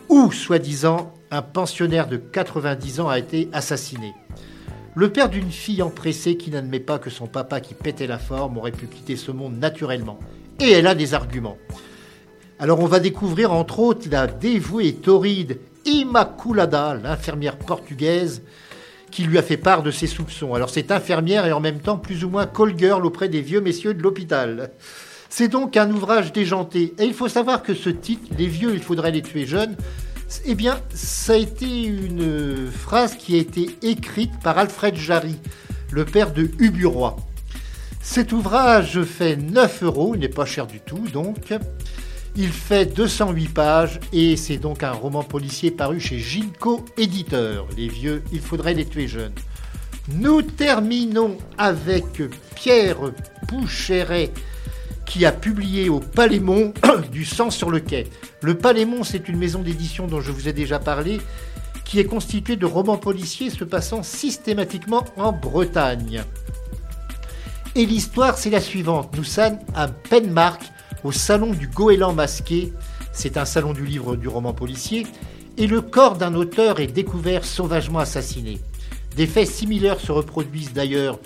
[0.10, 4.14] où, soi-disant, un pensionnaire de 90 ans a été assassiné.
[4.94, 8.58] Le père d'une fille empressée qui n'admet pas que son papa qui pétait la forme
[8.58, 10.20] aurait pu quitter ce monde naturellement.
[10.60, 11.58] Et elle a des arguments.
[12.60, 18.44] Alors on va découvrir entre autres la dévouée et torride Immaculada, l'infirmière portugaise,
[19.10, 20.54] qui lui a fait part de ses soupçons.
[20.54, 23.62] Alors cette infirmière est en même temps plus ou moins call girl auprès des vieux
[23.62, 24.72] messieurs de l'hôpital.
[25.30, 26.94] C'est donc un ouvrage déjanté.
[27.00, 29.78] Et il faut savoir que ce titre, Les vieux, il faudrait les tuer jeunes,
[30.46, 35.36] eh bien, ça a été une phrase qui a été écrite par Alfred Jarry,
[35.92, 37.18] le père de Huburoy.
[38.02, 41.54] Cet ouvrage fait 9 euros, il n'est pas cher du tout donc.
[42.36, 47.68] Il fait 208 pages et c'est donc un roman policier paru chez Ginko Éditeur.
[47.76, 49.34] Les vieux, il faudrait les tuer jeunes.
[50.14, 52.24] Nous terminons avec
[52.56, 53.12] Pierre
[53.48, 54.32] Poucheret
[55.06, 56.74] qui a publié au Palémon
[57.12, 58.08] du sang sur le quai.
[58.42, 61.20] Le Palémon, c'est une maison d'édition dont je vous ai déjà parlé,
[61.86, 66.24] qui est constituée de romans policiers se passant systématiquement en Bretagne.
[67.76, 69.16] Et l'histoire, c'est la suivante.
[69.18, 70.62] Nous sommes à Penmark,
[71.04, 72.74] au salon du goéland masqué.
[73.14, 75.08] C'est un salon du livre du roman policier.
[75.58, 78.60] Et le corps d'un auteur est découvert sauvagement assassiné.
[79.16, 81.20] Des faits similaires se reproduisent d'ailleurs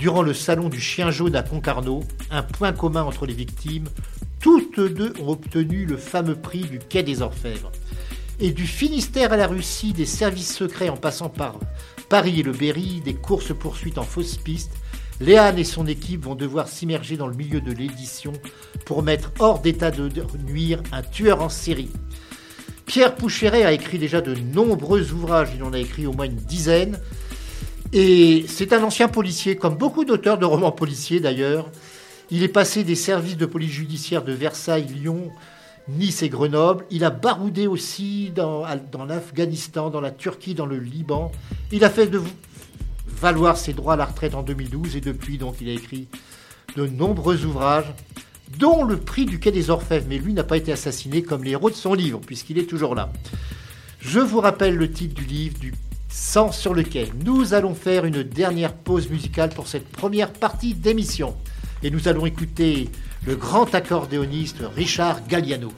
[0.00, 3.84] durant le salon du chien jaune à Concarneau, un point commun entre les victimes,
[4.40, 7.70] toutes deux ont obtenu le fameux prix du Quai des Orfèvres.
[8.40, 11.60] Et du Finistère à la Russie, des services secrets en passant par
[12.08, 14.72] Paris et le Berry, des courses-poursuites en fausse piste,
[15.20, 18.32] Léane et son équipe vont devoir s'immerger dans le milieu de l'édition
[18.86, 20.08] pour mettre hors d'état de
[20.46, 21.90] nuire un tueur en série.
[22.86, 26.36] Pierre Poucheret a écrit déjà de nombreux ouvrages, il en a écrit au moins une
[26.36, 26.98] dizaine,
[27.92, 31.70] et c'est un ancien policier, comme beaucoup d'auteurs de romans policiers d'ailleurs.
[32.30, 35.32] Il est passé des services de police judiciaire de Versailles, Lyon,
[35.88, 36.84] Nice et Grenoble.
[36.90, 38.64] Il a baroudé aussi dans,
[39.08, 41.32] l'Afghanistan, dans la Turquie, dans le Liban.
[41.72, 42.08] Il a fait
[43.08, 46.06] valoir ses droits à la retraite en 2012 et depuis, donc, il a écrit
[46.76, 47.92] de nombreux ouvrages,
[48.58, 50.06] dont le prix du Quai des Orfèvres.
[50.08, 52.94] Mais lui n'a pas été assassiné comme les héros de son livre, puisqu'il est toujours
[52.94, 53.12] là.
[53.98, 55.74] Je vous rappelle le titre du livre, du
[56.10, 61.36] sans sur lequel nous allons faire une dernière pause musicale pour cette première partie d'émission.
[61.82, 62.90] Et nous allons écouter
[63.26, 65.72] le grand accordéoniste Richard Galliano.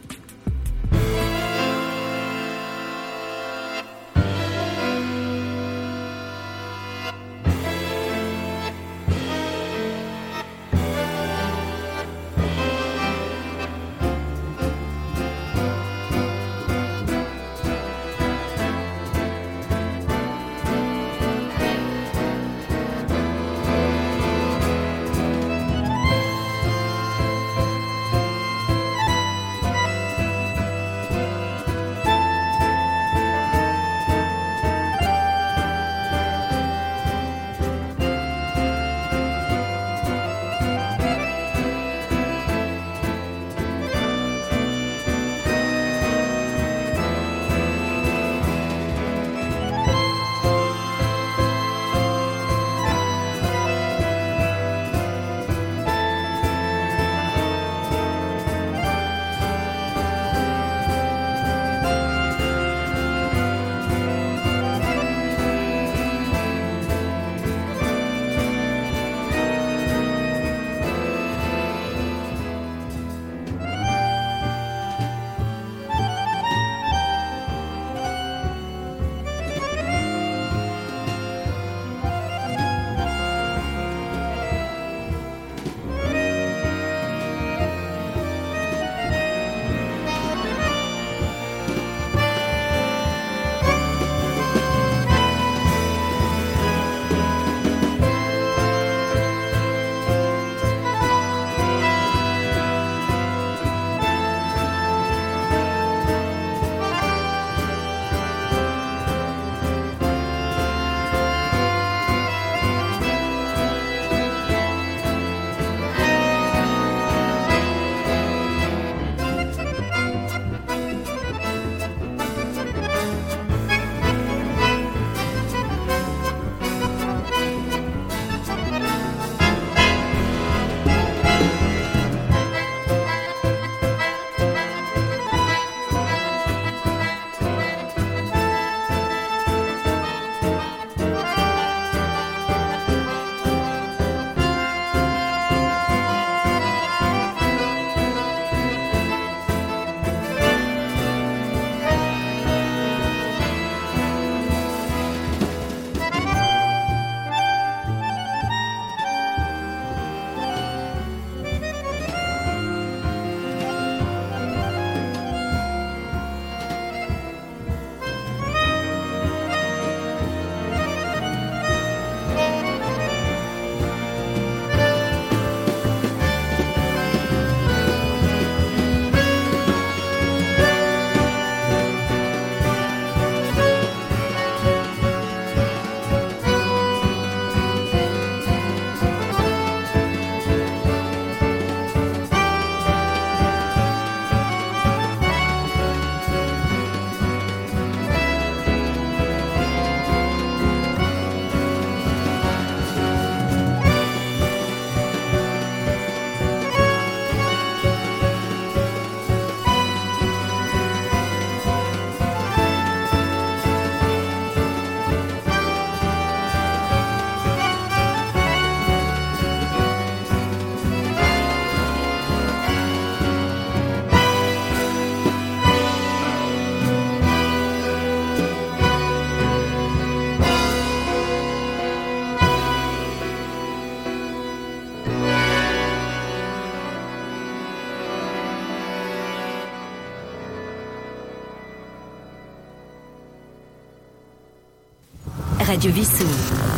[245.82, 246.28] Radio Vissou.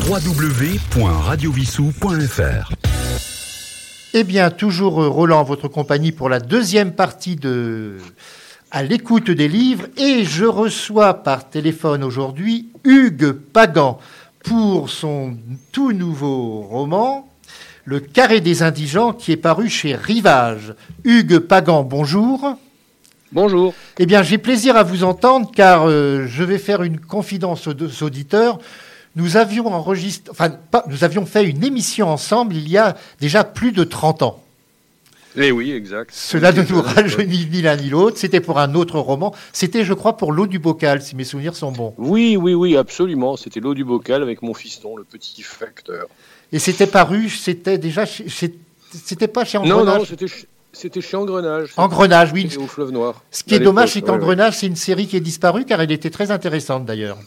[0.09, 2.73] www.radiovissou.fr
[4.15, 7.99] Eh bien, toujours euh, Roland, votre compagnie pour la deuxième partie de
[8.71, 9.89] À l'écoute des livres.
[9.99, 13.99] Et je reçois par téléphone aujourd'hui Hugues Pagan
[14.43, 15.37] pour son
[15.71, 17.29] tout nouveau roman,
[17.85, 20.73] Le Carré des Indigents, qui est paru chez Rivage.
[21.05, 22.57] Hugues Pagan, bonjour.
[23.33, 23.75] Bonjour.
[23.99, 27.75] Eh bien, j'ai plaisir à vous entendre car euh, je vais faire une confidence aux,
[27.75, 28.59] aux auditeurs.
[29.17, 33.45] Nous avions enregistré, enfin, pas, nous avions fait une émission ensemble il y a déjà
[33.45, 34.41] plus de 30 ans.
[35.37, 36.11] Eh oui, exact.
[36.13, 38.19] Cela ne nous rajeunit ni l'un ni l'autre.
[38.19, 39.35] C'était pour un autre roman.
[39.53, 41.93] C'était, je crois, pour l'eau du bocal, si mes souvenirs sont bons.
[41.99, 43.37] Oui, oui, oui, absolument.
[43.37, 46.07] C'était l'eau du bocal avec mon fiston, le petit facteur.
[46.53, 49.99] Et c'était paru, c'était déjà, c'était pas chez Non, Engrenage?
[49.99, 51.73] non, c'était ch- c'était chez Engrenage.
[51.77, 52.49] Engrenage, oui.
[52.57, 53.23] Au fleuve noir.
[53.33, 54.21] Ce qui est dommage, c'est l'époque, ouais, ouais.
[54.21, 57.19] qu'Engrenage, c'est une série qui est disparue car elle était très intéressante d'ailleurs.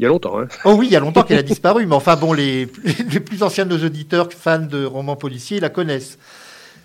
[0.00, 0.48] Il y a longtemps, hein.
[0.64, 2.66] Oh oui, il y a longtemps qu'elle a disparu, mais enfin bon, les,
[3.12, 6.16] les plus anciens de nos auditeurs fans de romans policiers la connaissent.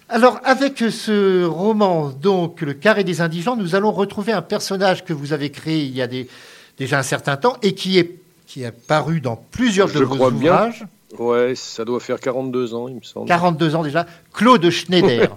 [0.10, 5.14] Alors, avec ce roman, donc, Le Carré des Indigents, nous allons retrouver un personnage que
[5.14, 6.28] vous avez créé il y a des-
[6.78, 10.16] déjà un certain temps et qui est, qui est paru dans plusieurs de Je vos
[10.16, 10.72] crois bien.
[11.20, 13.28] Ouais, ça doit faire 42 ans, il me semble.
[13.28, 15.34] 42 ans déjà, Claude Schneider.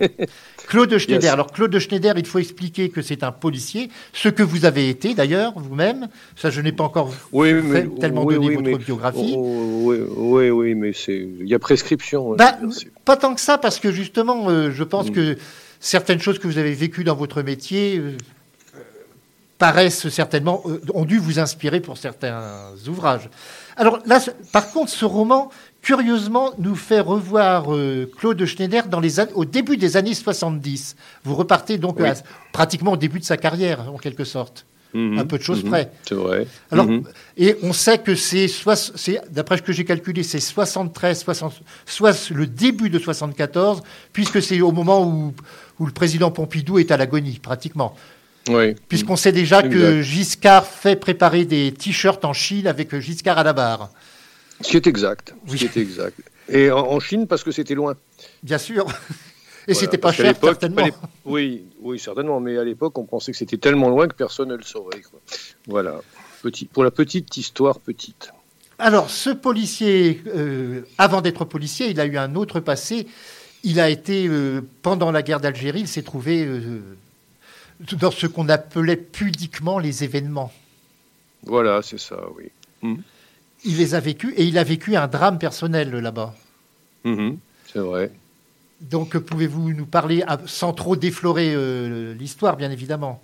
[0.67, 1.23] Claude Schneider.
[1.25, 1.33] Yes.
[1.33, 5.15] Alors, Claude Schneider, il faut expliquer que c'est un policier, ce que vous avez été
[5.15, 6.09] d'ailleurs, vous-même.
[6.37, 9.35] Ça, je n'ai pas encore Oui, fait mais tellement oui, donné oui, votre mais- biographie.
[9.37, 12.35] Oh, oui, oui, oui, mais c'est il y a prescription.
[12.35, 12.57] Bah,
[13.05, 15.13] pas tant que ça, parce que justement, euh, je pense Mm.
[15.13, 15.37] que
[15.81, 18.17] certaines choses que vous avez vécues dans votre métier euh,
[19.59, 23.29] paraissent certainement, euh, ont dû vous inspirer pour certains ouvrages.
[23.79, 24.21] Alors là,
[24.53, 25.51] par contre, ce roman,
[25.83, 30.97] curieusement, nous fait revoir euh, Claude Schneider dans les au début des années 70.
[31.25, 32.09] Vous repartez donc Oui.
[32.09, 32.15] à-
[32.53, 34.67] pratiquement au début de sa carrière, en quelque sorte.
[34.95, 35.91] Mhm, Un peu de choses mhm, près.
[36.09, 36.47] C'est vrai.
[36.73, 37.05] Alors, Mhm.
[37.37, 38.49] et on sait que c'est,
[39.31, 41.53] d'après ce que j'ai calculé, c'est 73, 60
[41.87, 45.35] soit le début de 74, puisque c'est au moment où,
[45.79, 47.95] où le président Pompidou est à l'agonie, pratiquement.
[48.49, 48.75] Oui.
[48.89, 50.03] Puisqu'on sait déjà que.
[50.03, 53.91] Giscard fait préparer des t-shirts en Chine avec Giscard à la barre.
[54.61, 55.35] Ce qui est exact.
[55.47, 55.59] Ce Oui.
[55.59, 56.19] qui est exact.
[56.49, 57.95] Et en, en Chine, parce que c'était loin.
[58.43, 58.87] Bien sûr.
[59.69, 60.87] Et Voilà, c'était pas cher, certainement.
[61.27, 62.41] Oui, oui, certainement.
[62.41, 65.03] Mais à l'époque, on pensait que c'était tellement loin que personne ne le saurait.
[65.03, 65.21] quoi.
[65.67, 66.01] Voilà.
[66.43, 68.31] Petit, pour la petite histoire petite.
[68.79, 73.07] Alors, ce policier, euh, avant d'être policier, il a eu un autre passé.
[73.63, 76.81] Il a été, euh, pendant la guerre d'Algérie, il s'est trouvé euh,
[77.81, 80.53] dans ce qu'on appelait pudiquement les événements.
[81.45, 82.51] Voilà, c'est ça, oui.
[83.65, 86.35] Il les a vécus et il a vécu un drame personnel là-bas.
[87.05, 87.39] Mhm,
[87.73, 88.13] c'est vrai.
[88.81, 93.21] Donc, pouvez-vous nous parler, ah, sans trop déflorer euh, l'histoire, bien évidemment?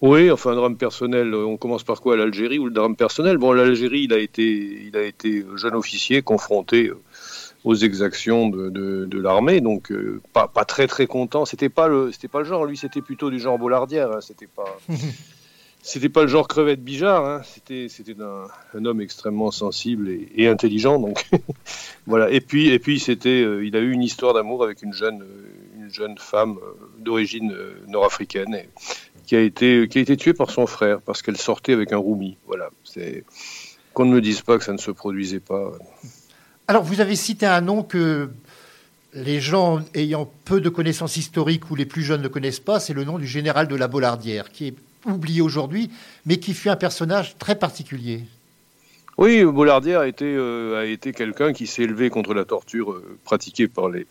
[0.00, 1.34] Oui, enfin, un drame personnel.
[1.34, 2.16] On commence par quoi?
[2.16, 3.36] L'Algérie ou le drame personnel?
[3.38, 6.98] Bon, l'Algérie, il a été, il a été jeune officier confronté euh,
[7.64, 11.44] aux exactions de, de, de l'armée, donc euh, pas, pas très très content.
[11.44, 12.64] C'était pas le, c'était pas le genre.
[12.64, 14.10] Lui, c'était plutôt du genre Bollardière.
[14.12, 14.78] hein, C'était pas.
[15.82, 17.40] C'était pas le genre crevette bijard, hein.
[17.42, 18.44] c'était c'était un,
[18.78, 21.26] un homme extrêmement sensible et, et intelligent, donc
[22.06, 22.30] voilà.
[22.30, 25.22] Et puis et puis c'était, euh, il a eu une histoire d'amour avec une jeune
[25.22, 26.58] euh, une jeune femme
[26.98, 27.56] d'origine
[27.88, 28.68] nord-africaine et
[29.26, 31.96] qui a été qui a été tuée par son frère parce qu'elle sortait avec un
[31.96, 32.36] roumi.
[32.46, 33.24] Voilà, c'est
[33.94, 35.72] qu'on ne me dise pas que ça ne se produisait pas.
[36.70, 38.30] Alors, vous avez cité un nom que
[39.12, 42.92] les gens ayant peu de connaissances historiques ou les plus jeunes ne connaissent pas, c'est
[42.92, 45.90] le nom du général de la Bollardière, qui est oublié aujourd'hui,
[46.26, 48.20] mais qui fut un personnage très particulier.
[49.18, 53.66] Oui, Bollardière a été, euh, été quelqu'un qui s'est élevé contre la torture euh, pratiquée
[53.66, 54.06] par les,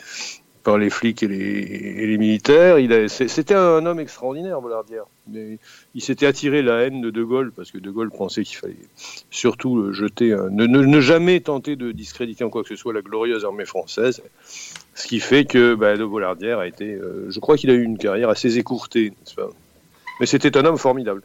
[0.63, 2.79] par les flics et les, et les militaires.
[2.79, 5.05] Il a- c'est- C'était un homme extraordinaire, Bollardière.
[5.31, 5.57] Mais
[5.95, 8.75] il s'était attiré la haine de De Gaulle, parce que De Gaulle pensait qu'il fallait
[9.31, 12.93] surtout jeter un- ne, ne- ne jamais tenter de discréditer en quoi que ce soit
[12.93, 14.21] la glorieuse armée française.
[14.95, 16.93] Ce qui fait que bah, de Bollardière a été.
[16.93, 19.49] euh, je crois qu'il a eu une carrière assez écourtée, n'est-ce pas?
[20.19, 21.21] Mais c'était un homme formidable.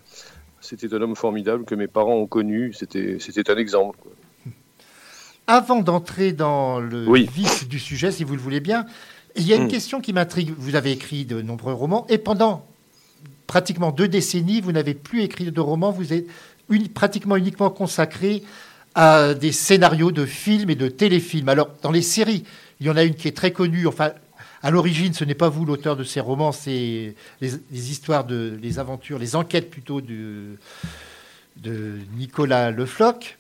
[0.61, 2.73] C'était un homme formidable que mes parents ont connu.
[2.73, 3.99] C'était c'était un exemple.
[4.01, 4.13] quoi.
[5.47, 7.29] Avant d'entrer dans le Oui.
[7.31, 8.87] vif du sujet, si vous le voulez bien,
[9.37, 9.69] il y a une Mm.
[9.69, 10.53] question qui m'intrigue.
[10.57, 12.65] Vous avez écrit de nombreux romans, et pendant
[13.47, 16.27] pratiquement deux décennies, vous n'avez plus écrit de romans, vous êtes
[16.95, 18.43] pratiquement uniquement consacré
[18.95, 21.49] à des scénarios de films et de téléfilms.
[21.49, 22.45] Alors, dans les séries,
[22.81, 24.13] il y en a une qui est très connue, enfin,
[24.63, 28.59] à l'origine, ce n'est pas vous l'auteur de ces romans, c'est les, les histoires de,
[28.63, 30.57] les aventures, les enquêtes plutôt de,
[31.57, 33.37] de Nicolas Le Floch.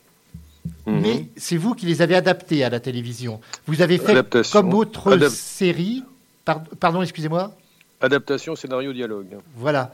[0.86, 1.00] Mhm.
[1.00, 3.40] Mais c'est vous qui les avez adaptés à la télévision.
[3.66, 4.60] Vous avez fait Adaptation.
[4.60, 6.02] comme autre Adap- série.
[6.44, 7.54] Par- pardon, excusez-moi.
[8.00, 9.38] Adaptation, scénario, dialogue.
[9.56, 9.92] Voilà.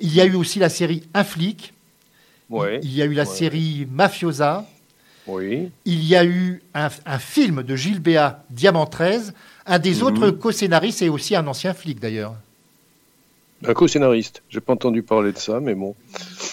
[0.00, 1.74] Il y a eu aussi la série Un flic.
[2.48, 2.80] Ouais.
[2.82, 3.28] Il y a eu la Ouais.
[3.34, 4.66] série Mafiosa.
[5.26, 5.70] Oui.
[5.84, 9.34] Il y a eu un, un film de Gilles Béat, Diamant 13.
[9.66, 10.02] Un des Mhm.
[10.02, 12.34] autres co-scénaristes et aussi un ancien flic d'ailleurs.
[13.66, 14.42] Un co-scénariste.
[14.48, 15.94] J'ai pas entendu parler de ça, mais bon.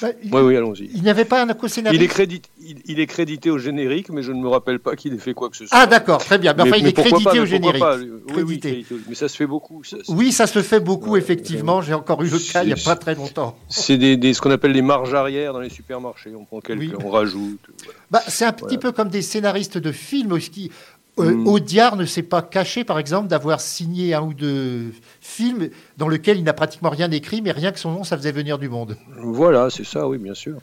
[0.02, 0.90] Bah, il Oui, oui, allons-y.
[0.94, 4.10] il n'y avait pas un co-scénariste Il est, crédité, il, il est crédité au générique,
[4.10, 5.78] mais je ne me rappelle pas qu'il ait fait quoi que ce soit.
[5.80, 6.54] Ah d'accord, très bien.
[6.54, 7.80] Mais enfin, il est crédité pas, au générique.
[7.80, 7.96] pas.
[7.98, 8.70] Oui, oui, Crédité.
[8.84, 8.96] crédité.
[9.08, 9.84] Mais ça se fait beaucoup.
[9.86, 9.96] ça.
[10.10, 11.82] Oui, ça se fait beaucoup, Ouais, effectivement.
[11.82, 13.58] J'ai encore eu le cas il n'y a pas très longtemps.
[13.70, 16.32] C'est des, des- ce qu'on appelle les marges arrière dans les supermarchés.
[16.38, 16.92] On prend quelques, Oui.
[17.06, 17.60] on rajoute.
[17.86, 18.00] voilà.
[18.12, 18.80] Bah, c'est un petit Voilà.
[18.80, 20.72] peu comme des scénaristes de films aussi.
[21.20, 21.48] Euh, Mm.
[21.48, 24.92] Audiard ne s'est pas caché, par exemple, d'avoir signé un ou deux
[25.22, 28.32] films dans lesquels il n'a pratiquement rien écrit, mais rien que son nom, ça faisait
[28.32, 28.98] venir du monde.
[29.18, 30.58] Voilà, c'est ça, oui, bien sûr.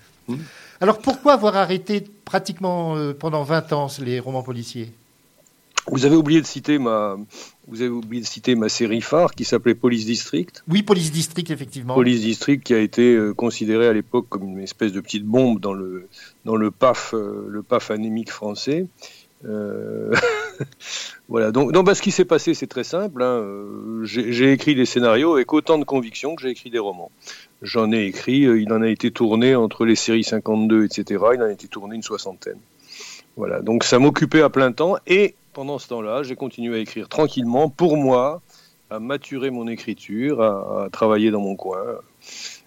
[0.81, 4.93] Alors pourquoi avoir arrêté pratiquement euh, pendant 20 ans les romans policiers?
[5.91, 7.17] Vous avez oublié de citer ma,
[7.69, 10.65] vous avez oublié de citer ma série phare qui s'appelait Police District.
[10.67, 11.95] Oui, Police District, effectivement.
[11.95, 15.61] Police District qui a été euh, considéré à l'époque comme une espèce de petite bombe
[15.61, 16.09] dans le
[16.47, 18.87] dans le PAF euh, le PAF anémique français.
[19.47, 20.13] Euh,
[21.29, 21.53] voilà.
[21.53, 23.23] Donc, donc ce qui s'est passé, c'est très simple.
[23.23, 23.41] hein.
[23.43, 27.11] Euh, J'ai écrit des scénarios avec autant de conviction que j'ai écrit des romans.
[27.63, 28.45] J'en ai écrit.
[28.47, 31.25] euh, il en a été tourné entre les séries 52, etc.
[31.35, 32.59] Il en a été tourné une soixantaine.
[33.37, 33.61] Voilà.
[33.61, 37.69] Donc ça m'occupait à plein temps et pendant ce temps-là, j'ai continué à écrire tranquillement
[37.69, 38.43] pour moi,
[38.91, 41.81] à maturer mon écriture, à travailler dans mon coin.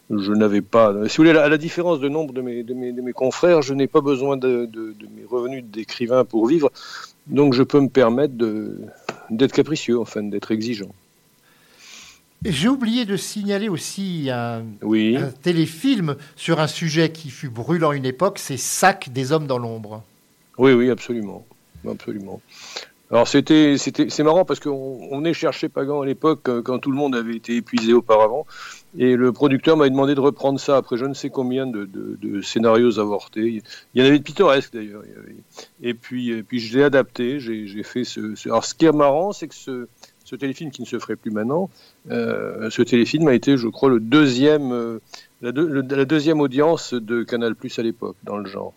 [0.09, 2.93] Je n'avais pas, si vous voulez, à la différence de nombre de mes, de mes,
[2.93, 6.71] de mes confrères, je n'ai pas besoin de, de- de mes revenus d'écrivain pour vivre,
[7.27, 8.33] donc je peux me permettre
[9.29, 10.91] d'être capricieux, enfin, d'être exigeant.
[12.45, 17.91] J'ai oublié de signaler aussi un, Oui, un téléfilm sur un sujet qui fut brûlant
[17.91, 20.03] une époque, c'est Sac des hommes dans l'ombre.
[20.57, 21.45] oui, oui, absolument,
[21.89, 22.39] absolument.
[23.09, 26.91] Alors c'était, c'est marrant parce qu'on on venait chercher Pagan à l'époque euh, quand tout
[26.91, 28.45] le monde avait été épuisé auparavant,
[28.97, 32.17] et le producteur m'a demandé de reprendre ça après je ne sais combien de, de-
[32.21, 33.61] de scénarios avortés.
[33.93, 35.03] Il y en avait de pittoresques d'ailleurs.
[35.81, 38.85] Et puis, et puis je l'ai adapté, j'ai, j'ai fait ce, ce- Alors ce qui
[38.85, 39.87] est marrant, c'est que ce,
[40.25, 41.69] ce téléfilm qui ne se ferait plus maintenant,
[42.09, 44.99] euh, ce téléfilm a été, je crois, le deuxième, euh,
[45.41, 48.73] la, le- la deuxième audience de Canal Plus à l'époque dans le genre.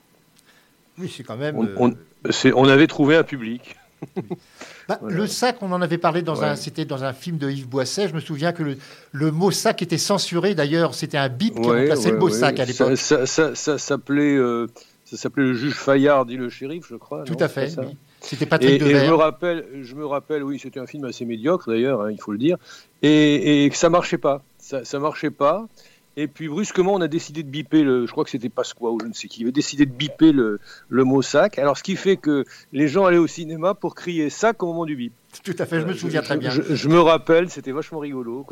[0.98, 1.56] Oui, c'est quand même.
[1.56, 3.76] On, on- c'est- on avait trouvé un public.
[4.88, 5.16] Bah, Voilà.
[5.16, 8.08] Le sac, on en avait parlé dans un, c'était dans un film de Yves Boisset.
[8.08, 8.76] Je me souviens que le,
[9.12, 10.54] le mot sac était censuré.
[10.54, 12.96] D'ailleurs, c'était un bip qui Ouais, remplaçait ouais, le mot sac à l'époque.
[12.96, 14.66] ça, ça- ça s'appelait, euh,
[15.04, 17.24] ça s'appelait le juge Fayard, dit le shérif, je crois.
[17.24, 17.72] Tout non, à fait.
[17.78, 17.96] oui.
[18.22, 21.24] C'était Et, Patrick et je me rappelle, je me rappelle, oui, c'était un film assez
[21.24, 22.58] médiocre d'ailleurs, hein, il faut le dire,
[23.00, 25.66] et, et que ça marchait pas, ça, ça marchait pas.
[26.16, 28.98] Et puis brusquement, on a décidé de biper le, je crois que c'était Pasqua ou
[29.00, 30.58] je ne sais qui, avait décidé de biper le,
[30.88, 31.58] le mot sac.
[31.58, 34.86] Alors ce qui fait que les gens allaient au cinéma pour crier sac au moment
[34.86, 35.12] du bip.
[35.44, 36.50] Tout à fait, je me souviens très bien.
[36.50, 38.44] Je, je me rappelle, c'était vachement rigolo.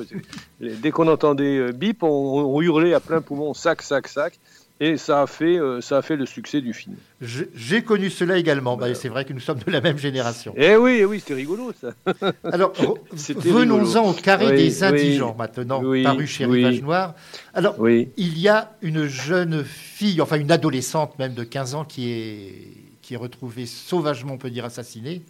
[0.61, 4.39] Dès qu'on entendait euh, bip, on, on hurlait à plein poumon sac, sac, sac.
[4.81, 6.97] Et ça a fait, euh, ça a fait le succès du film.
[7.21, 8.77] J'ai connu cela également.
[8.77, 10.55] Bah, c'est vrai que nous sommes de la même génération.
[10.57, 11.91] Eh oui, eh oui, c'était rigolo ça.
[12.45, 12.73] Alors,
[13.13, 16.47] venons-en au carré Oui, des oui, indigents maintenant, oui, paru chez.
[16.47, 17.15] Rivage Noir.
[17.55, 22.11] Alors, il y a une jeune fille, enfin une adolescente même de 15 ans qui
[22.11, 22.55] est,
[23.03, 25.23] qui est retrouvée sauvagement, on peut dire, assassinée.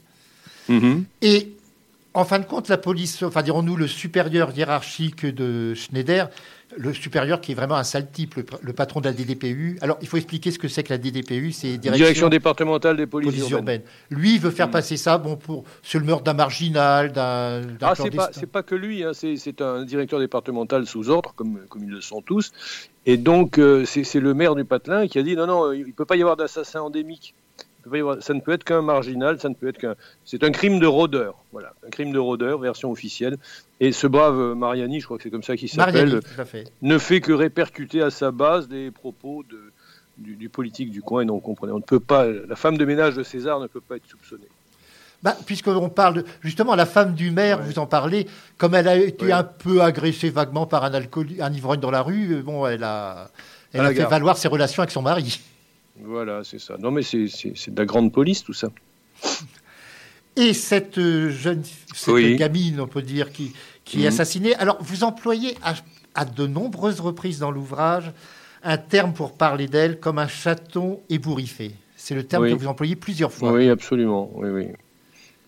[0.69, 1.05] Mhm.
[1.23, 1.55] Et
[2.15, 6.29] en fin de compte, la police, enfin dirons-nous le supérieur hiérarchique de Schneider,
[6.77, 9.79] le supérieur qui est vraiment un sale type, le, le patron de la DDPU.
[9.81, 13.07] Alors, il faut expliquer ce que c'est que la DDPU, c'est Direction, Direction, départementale des
[13.07, 13.81] polices, Police urbaines.
[13.81, 14.19] Urbaine.
[14.19, 14.73] Lui, il veut faire Mm.
[14.73, 18.75] passer ça, bon, pour sur le meurtre d'un marginal, d'un Ah, c'est pas, pas que
[18.75, 22.53] lui, hein, c'est c'est un directeur départemental sous ordre, comme, comme ils le sont tous.
[23.07, 25.87] Et donc, euh, c'est c'est le maire du Patelin qui a dit non, non, il
[25.87, 27.35] ne peut pas y avoir d'assassin endémique.
[28.21, 29.95] Ça ne peut être qu'un marginal, ça ne peut être qu'un.
[30.25, 33.37] C'est un crime de rôdeur, voilà, un crime de rôdeur, version officielle.
[33.81, 36.21] Et ce brave euh, Mariani, je crois que c'est comme ça qu'il s'appelle,
[36.83, 39.73] ne fait que répercuter à sa base des propos de,
[40.19, 41.23] du, du politique du coin.
[41.23, 42.27] Et donc, comprenez, on ne peut pas.
[42.27, 44.49] La femme de ménage de César ne peut pas être soupçonnée.
[45.23, 47.65] Bah, Puisqu'on parle de, justement, la femme du maire, Ouais.
[47.67, 48.27] vous en parlez,
[48.57, 49.33] comme elle a été Ouais.
[49.33, 52.85] un peu agressée vaguement par un, alcool, un ivrogne dans la rue, euh, bon, elle
[52.85, 53.29] a,
[53.73, 54.11] elle fait gare.
[54.11, 55.41] valoir ses relations avec son mari.
[56.05, 56.77] Voilà, c'est ça.
[56.79, 58.69] Non, mais c'est de la grande police, tout ça.
[60.37, 61.63] Et cette euh, jeune,
[61.95, 62.37] cette Oui.
[62.37, 63.53] gamine, on peut dire, qui,
[63.85, 64.09] qui est Mhm.
[64.09, 64.55] assassinée.
[64.57, 65.75] Alors, vous employez à,
[66.15, 68.13] à de nombreuses reprises dans l'ouvrage
[68.63, 71.73] un terme pour parler d'elle comme un chaton ébouriffé.
[71.97, 72.53] C'est le terme Oui.
[72.53, 73.53] que vous employez plusieurs fois.
[73.53, 74.31] Oui, absolument.
[74.35, 74.67] Oui, oui.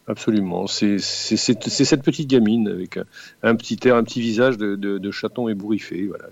[0.08, 0.66] Absolument.
[0.66, 3.04] C'est cette petite gamine avec un,
[3.44, 6.24] un petit air, un petit visage de, de- de chaton ébouriffé, voilà,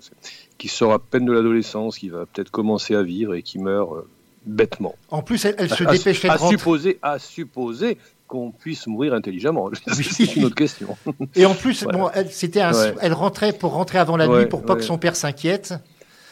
[0.58, 3.92] qui sort à peine de l'adolescence, qui va peut-être commencer à vivre et qui meurt
[3.92, 4.02] euh,
[4.44, 4.94] bêtement.
[5.10, 6.56] En plus, elle, elle se à, dépêchait de à rentrer.
[6.58, 7.96] supposer, à supposer
[8.26, 9.70] qu'on puisse mourir intelligemment.
[9.92, 10.96] C'est une autre question.
[11.34, 11.98] Et en plus, Voilà.
[11.98, 12.94] bon, elle, c'était un, Ouais.
[13.00, 14.80] elle rentrait pour rentrer avant la Ouais, nuit pour pas ouais.
[14.80, 15.74] que son père s'inquiète.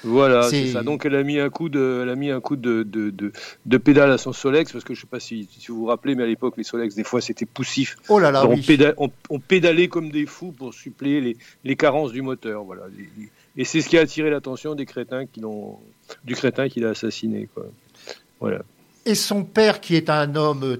[0.05, 0.83] Voilà, C'est- ça.
[0.83, 3.33] Donc elle a mis un coup de, elle a mis un coup de, de, de,
[3.64, 6.14] de pédale à son Solex parce que je sais pas si, si vous vous rappelez,
[6.14, 7.97] mais à l'époque les Solex des fois c'était poussif.
[8.09, 8.57] Oh là là, oui.
[8.59, 12.62] on, péda- on- on pédalait comme des fous pour suppléer les, les carences du moteur.
[12.62, 12.83] Voilà.
[13.57, 15.79] Et c'est ce qui a attiré l'attention des crétins qui l'ont,
[16.25, 17.49] du crétin qui l'a assassiné.
[17.55, 17.67] Quoi.
[18.41, 18.61] Voilà.
[19.07, 20.77] Et son père, qui est un homme euh,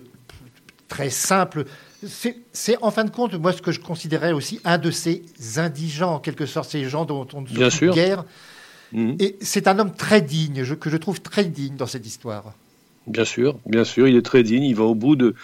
[0.89, 1.65] très simple,
[2.05, 5.23] c'est en fin de compte, moi, ce que je considérais aussi un de ces
[5.57, 7.95] indigents, en quelque sorte, ces gens dont on ne sûr.
[7.95, 8.25] guère.
[8.93, 9.17] Mhm.
[9.19, 12.53] Et c'est un homme très digne, je- que je trouve très digne dans cette histoire.
[13.07, 14.65] Bien sûr, bien sûr, il est très digne.
[14.65, 15.35] Il va au bout de,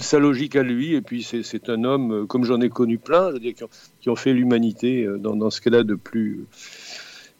[0.00, 0.94] sa logique à lui.
[0.94, 3.52] Et puis c'est, un homme, euh, comme j'en ai connu plein, je veux dire,
[4.00, 6.46] qui, ont, fait l'humanité euh, dans, ce qu'elle a de plus,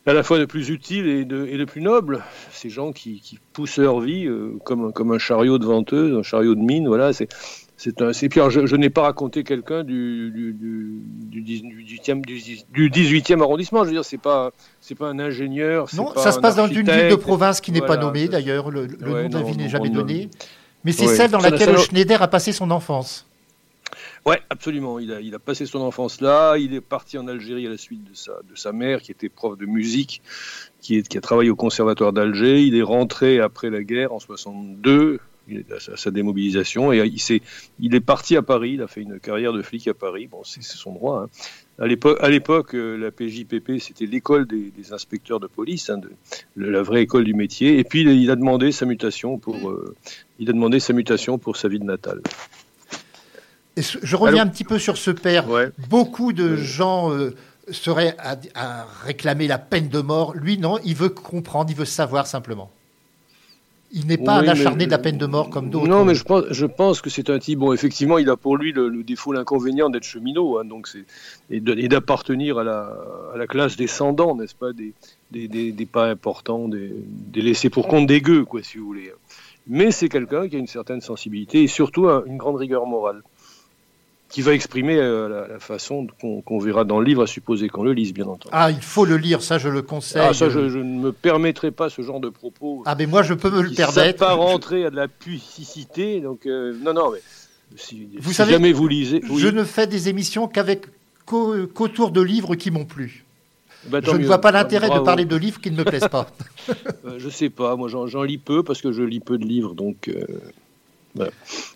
[0.04, 2.22] à la fois de plus utile et de, plus noble.
[2.52, 6.60] Ces gens qui, poussent leur vie euh, comme, un- chariot de venteuse, un chariot de
[6.60, 6.86] mine.
[6.86, 7.12] Voilà.
[7.82, 11.42] C'est un, puis alors, je, je n'ai pas raconté quelqu'un du, du, du, du
[11.96, 13.84] 18e, du, du 18e arrondissement.
[13.84, 14.50] Je veux dire, c'est pas,
[14.82, 15.86] c'est pas un ingénieur.
[15.96, 18.70] Non, pas ça se passe dans une ville de province qui n'est pas nommée, d'ailleurs.
[18.70, 20.28] Le, le Ouais, nom de la ville n'est jamais on- donné.
[20.84, 21.14] Mais c'est Ouais.
[21.14, 23.26] celle dans laquelle Schneider a passé son enfance.
[24.26, 24.98] Ouais, absolument.
[24.98, 26.56] Il a, il a passé son enfance là.
[26.58, 29.30] Il est parti en Algérie à la suite de sa, de sa mère, qui était
[29.30, 30.20] prof de musique,
[30.82, 32.60] qui, est, qui a travaillé au conservatoire d'Alger.
[32.62, 35.20] Il est rentré après la guerre en 62, il est
[35.74, 37.04] à sa, sa démobilisation, et
[37.78, 38.72] il, est parti à Paris.
[38.74, 40.28] Il a fait une carrière de flic à Paris.
[40.30, 41.26] Bon, c'est son droit.
[41.26, 41.28] hein.
[41.78, 41.86] À
[42.28, 46.10] l'époque, euh, la PJPP, c'était l'école des, des inspecteurs de police, hein, de,
[46.56, 47.78] la vraie école du métier.
[47.78, 49.96] Et puis, il a- demandé sa mutation pour, euh,
[50.38, 52.20] il a demandé sa mutation pour sa ville natale.
[53.76, 55.48] Je reviens Allô un petit peu sur ce père.
[55.48, 55.70] Ouais.
[55.88, 57.34] Beaucoup de gens euh,
[57.70, 60.34] seraient à, à réclamer la peine de mort.
[60.34, 62.70] Lui, non, il veut comprendre, il veut savoir simplement.
[63.92, 65.88] Il n'est pas Oui, un acharné je- de la peine de mort comme d'autres.
[65.88, 67.58] Non, mais je pense, je pense que c'est un type.
[67.58, 71.04] Bon, effectivement, il a pour lui le, le défaut, l'inconvénient d'être cheminot, hein, donc c'est
[71.50, 72.96] et d'appartenir à la,
[73.34, 74.92] à la classe descendant, n'est-ce pas, des,
[75.32, 78.86] des, des, des pas importants, des, des laissés pour compte des gueux, quoi, si vous
[78.86, 79.10] voulez.
[79.66, 83.22] Mais c'est quelqu'un qui a une certaine sensibilité et surtout un- une grande rigueur morale,
[84.30, 87.82] qui va exprimer euh, la, la façon qu'on verra dans le livre, à supposer qu'on
[87.82, 88.50] le lise, bien entendu.
[88.52, 90.22] Ah, il faut le lire, ça je le conseille.
[90.24, 92.82] Ah, ça, je, je ne me permettrai pas ce genre de propos.
[92.86, 94.18] Ah, mais moi je peux me le permettre.
[94.18, 96.20] pas rentrer à de la pucicité.
[96.20, 97.18] Donc, euh, non, non, mais
[97.76, 99.20] si, Vous si savez, jamais vous lisez.
[99.28, 99.38] oui.
[99.40, 100.86] Je ne fais des émissions qu'avec
[101.26, 103.24] qu'au- qu'autour de livres qui m'ont plu.
[103.88, 105.04] Bah, je ne vois pas Bah, l'intérêt de bravo.
[105.06, 106.28] parler de livres qui ne me plaisent pas.
[107.06, 109.44] Euh, je sais pas, moi j'en j'en lis peu parce que je lis peu de
[109.44, 109.74] livres.
[109.74, 110.08] Donc,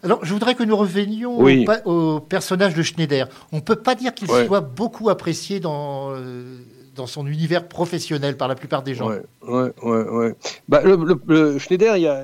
[0.03, 1.67] Alors, je voudrais que nous revenions Oui.
[1.85, 3.29] au, personnage de Schneider.
[3.53, 4.47] On ne peut pas dire qu'il Ouais.
[4.47, 6.59] soit beaucoup apprécié dans, euh,
[6.95, 9.11] dans son univers professionnel par la plupart des gens.
[9.43, 10.35] Ouais, ouais.
[10.69, 12.23] Bah, le, le- le Schneider, il y a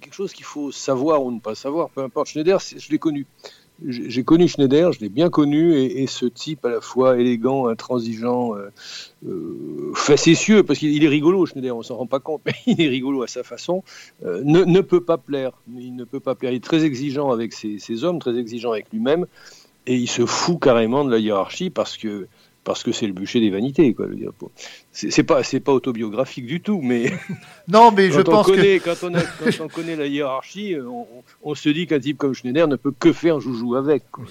[0.00, 2.28] quelque chose qu'il faut savoir ou ne pas savoir, peu importe.
[2.28, 3.26] Schneider, je l'ai connu.
[3.86, 8.54] J'ai connu Schneider, je l'ai bien connu, et, ce type à la fois élégant, intransigeant,
[8.54, 8.70] euh,
[9.26, 12.80] euh, facétieux, parce qu'il il est rigolo, Schneider, on s'en rend pas compte, mais il
[12.80, 13.82] est rigolo à sa façon,
[14.24, 15.52] euh, ne, peut pas plaire.
[15.76, 16.52] Il ne peut pas plaire.
[16.52, 19.26] Est très exigeant avec ses hommes, très exigeant avec lui-même,
[19.86, 22.28] et il se fout carrément de la hiérarchie parce que
[22.64, 24.06] parce que c'est le bûcher des vanités, quoi.
[24.92, 27.12] C'est pas c'est pas autobiographique du tout, mais
[27.68, 28.84] Non, mais quand je on pense connaît, que.
[28.84, 30.86] quand on, a- quand on connaît la hiérarchie, euh,
[31.42, 34.10] on se dit qu'un type comme Schneider ne peut que faire joujou avec.
[34.10, 34.24] quoi.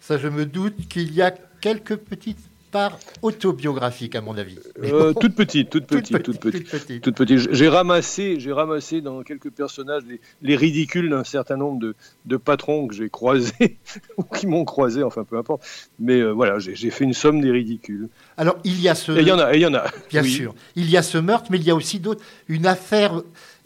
[0.00, 1.30] Ça, je me doute qu'il y a
[1.60, 4.58] quelques petites parts autobiographiques, à mon avis.
[4.82, 7.00] Euh, toute petite, toute petite, toute petite.
[7.02, 7.52] Toute petite.
[7.52, 11.94] J'ai ramassé, j'ai ramassé dans quelques personnages les, les ridicules d'un certain nombre de,
[12.26, 13.78] de patrons que j'ai croisés
[14.16, 15.62] ou qui m'ont croisé, enfin peu importe.
[15.98, 18.08] Mais euh, voilà, j'ai fait une somme des ridicules.
[18.36, 19.12] Alors, il y a ce.
[19.12, 19.84] Il y en a, il y en a.
[20.10, 20.30] Bien Oui.
[20.30, 20.54] sûr.
[20.76, 22.24] Il y a ce meurtre, mais il y a aussi d'autres.
[22.48, 23.22] Une affaire,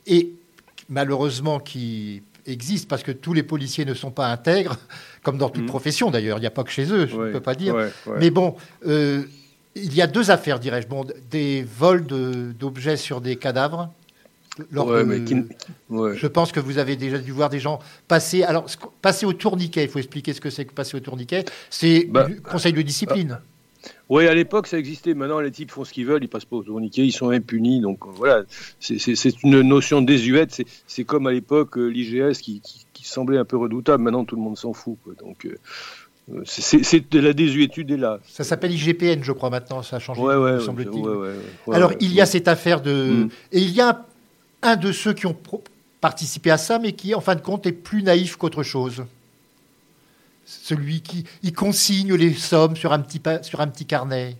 [0.06, 0.30] et
[0.88, 4.76] malheureusement qui existe, parce que tous les policiers ne sont pas intègres,
[5.24, 5.68] comme dans toute Mhm.
[5.68, 6.38] profession d'ailleurs.
[6.38, 7.74] Il n'y a pas que chez eux, je ne peux pas dire.
[8.20, 8.54] Mais bon,
[8.86, 9.24] euh,
[9.74, 10.86] il y a deux affaires, dirais-je.
[10.86, 13.92] Bon, des vols de- d'objets sur des cadavres.
[14.70, 15.34] Lors Ouais, de- mais qui-
[15.90, 16.16] ouais.
[16.16, 18.44] Je pense que vous avez déjà dû voir des gens passer.
[18.44, 18.66] Alors,
[19.02, 21.44] passer au tourniquet, il faut expliquer ce que c'est que passer au tourniquet.
[21.70, 23.40] C'est Bah, conseil de discipline.
[24.08, 25.14] Oui, à l'époque, ça existait.
[25.14, 27.80] Maintenant, les types font ce qu'ils veulent, ils passent pas au tourniquet, ils sont impunis.
[27.80, 28.42] Donc euh, voilà,
[28.80, 28.96] c'est-
[29.42, 30.62] une notion désuète.
[30.86, 34.02] C'est- comme à l'époque euh, l'IGS qui, qui- qui semblait un peu redoutable.
[34.02, 34.96] Maintenant, tout le monde s'en fout.
[35.04, 35.14] quoi.
[35.20, 38.18] Donc euh, c'est- de la désuétude est là.
[38.26, 39.82] Ça s'appelle IGPN, je crois, maintenant.
[39.82, 41.02] Ça a changé, Ouais, ouais, semble-t-il.
[41.02, 41.34] ouais,
[41.72, 43.24] Alors, il y a cette affaire de.
[43.24, 43.28] Mm.
[43.52, 43.90] Et il y a
[44.62, 45.36] un, un de ceux qui ont
[46.00, 49.04] participé à ça, mais qui, en fin de compte, est plus naïf qu'autre chose.
[50.44, 54.36] Celui qui il consigne les sommes sur un petit, sur un petit carnet.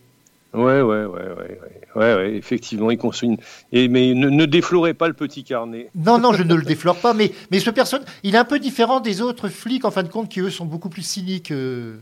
[0.55, 1.59] Ouais, ouais, ouais, ouais,
[1.97, 3.37] ouais, ouais, effectivement, il consigne.
[3.73, 5.91] Et mais ne, ne déflorez pas le petit carnet.
[5.97, 8.61] Non, non, je ne le déflore pas, mais, mais ce personne, il est un peu
[8.61, 11.51] différent des autres flics, en fin de compte, qui, eux, sont beaucoup plus cyniques.
[11.51, 11.97] euh.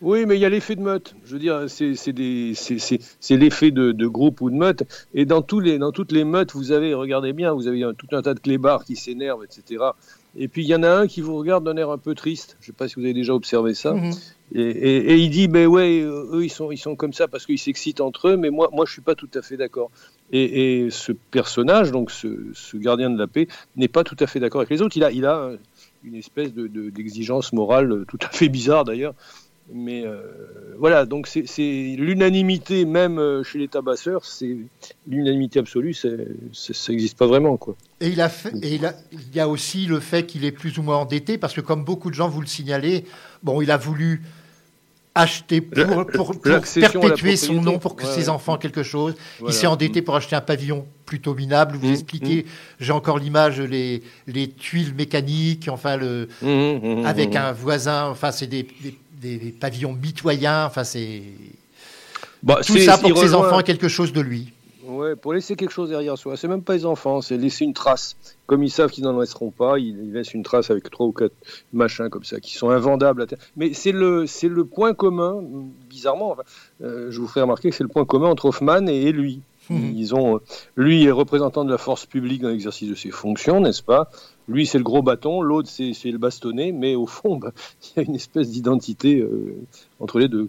[0.00, 1.16] Oui, mais il y a l'effet de meute.
[1.24, 4.84] Je veux dire, c'est l'effet de, de, groupe ou de meute.
[5.14, 8.14] Et dans, tous les, dans toutes les meutes, vous avez, regardez bien, vous avez tout
[8.14, 9.82] un tas de clébards qui s'énervent, etc.
[10.38, 12.56] Et puis il y en a un qui vous regarde d'un air un peu triste.
[12.60, 13.94] Je ne sais pas si vous avez déjà observé ça.
[13.94, 14.12] Mhm.
[14.52, 17.46] et, et, et, il dit, ben ouais, eux ils sont, ils sont comme ça parce
[17.46, 19.90] qu'ils s'excitent entre eux, mais moi, moi je suis pas tout à fait d'accord.
[20.32, 24.26] Et, et, ce personnage, donc ce, ce, gardien de la paix, n'est pas tout à
[24.26, 24.96] fait d'accord avec les autres.
[24.96, 25.52] Il a, il a
[26.04, 29.14] une espèce d'exigence de, morale tout à fait bizarre d'ailleurs.
[29.72, 30.20] Mais euh,
[30.78, 34.56] voilà, donc c'est l'unanimité, même euh, chez les tabasseurs, c'est
[35.08, 36.08] l'unanimité absolue, ça
[36.88, 37.56] n'existe pas vraiment.
[37.56, 37.74] Quoi.
[38.00, 40.52] Et, il, a fait, et il, a, il y a aussi le fait qu'il est
[40.52, 43.04] plus ou moins endetté, parce que comme beaucoup de gens vous le signalez,
[43.42, 44.22] bon, il a voulu
[45.16, 49.14] acheter pour, pour, perpétuer son nom, pour que ses enfants quelque chose.
[49.44, 51.76] Il s'est endetté pour acheter un pavillon plutôt minable.
[51.76, 52.46] Vous mmh, expliquez, mmh.
[52.80, 58.46] j'ai encore l'image, les, les tuiles mécaniques, enfin, le, mmh, avec un voisin, enfin, c'est
[58.46, 58.94] des, des,
[59.60, 61.22] pavillons mitoyens, enfin, c'est.
[62.42, 64.52] Bah, Tout ça pour que ses enfants aient quelque chose de lui.
[64.86, 66.36] Ouais, pour laisser quelque chose derrière soi.
[66.36, 68.16] C'est même pas les enfants, c'est laisser une trace.
[68.46, 71.34] Comme ils savent qu'ils n'en laisseront pas, ils, laissent une trace avec trois ou quatre
[71.72, 73.26] machins comme ça qui sont invendables.
[73.56, 75.42] Mais c'est le, c'est le point commun,
[75.90, 76.36] bizarrement.
[76.82, 79.42] Euh, je vous ferai remarquer que c'est le point commun entre Hoffman et, lui.
[79.68, 79.90] Hmm.
[79.96, 80.40] Ils ont,
[80.76, 84.08] lui est représentant de la force publique dans l'exercice de ses fonctions, n'est-ce pas?
[84.48, 88.04] Lui, c'est le gros bâton, l'autre, c'est, le bastonnet, mais au fond, bah, il y
[88.04, 89.56] a une espèce d'identité euh,
[90.00, 90.48] entre les deux.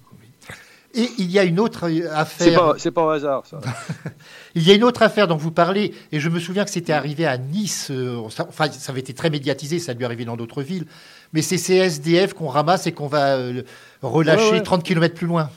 [0.93, 2.73] Et il y a une autre affaire.
[2.77, 3.59] C'est pas, pas, un hasard, ça.
[4.55, 6.93] il y a une autre affaire dont vous parlez, et je me souviens que c'était
[6.93, 7.89] arrivé à Nice.
[7.91, 10.85] Euh, enfin, ça avait été très médiatisé, ça a dû arriver dans d'autres villes.
[11.33, 13.63] Mais c'est ces SDF qu'on ramasse et qu'on va euh,
[14.01, 15.49] relâcher 30 km plus loin.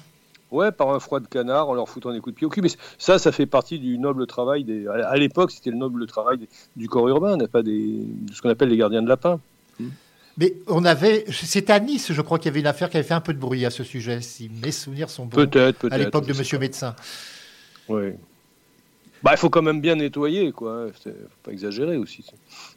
[0.50, 2.60] Ouais, par un froid de canard en leur foutant des coups de pied au cul.
[2.60, 4.64] Mais ça, ça fait partie du noble travail.
[4.64, 4.86] Des...
[4.88, 8.00] À l'époque, c'était le noble travail du corps urbain, pas des...
[8.32, 9.40] ce qu'on appelle les gardiens de lapin.
[10.36, 13.06] Mais on avait, c'était à Nice, je crois qu'il y avait une affaire qui avait
[13.06, 15.36] fait un peu de bruit à ce sujet, si mes souvenirs sont bons.
[15.36, 15.92] Peut-être, peut-être.
[15.92, 16.94] À l'époque de Monsieur Médecin.
[17.88, 18.12] Oui.
[19.22, 20.86] Bah, il faut quand même bien nettoyer, quoi.
[21.04, 21.10] Faut
[21.42, 22.24] pas exagérer aussi.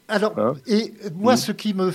[0.08, 1.92] Alors, hein et moi, ce qui me,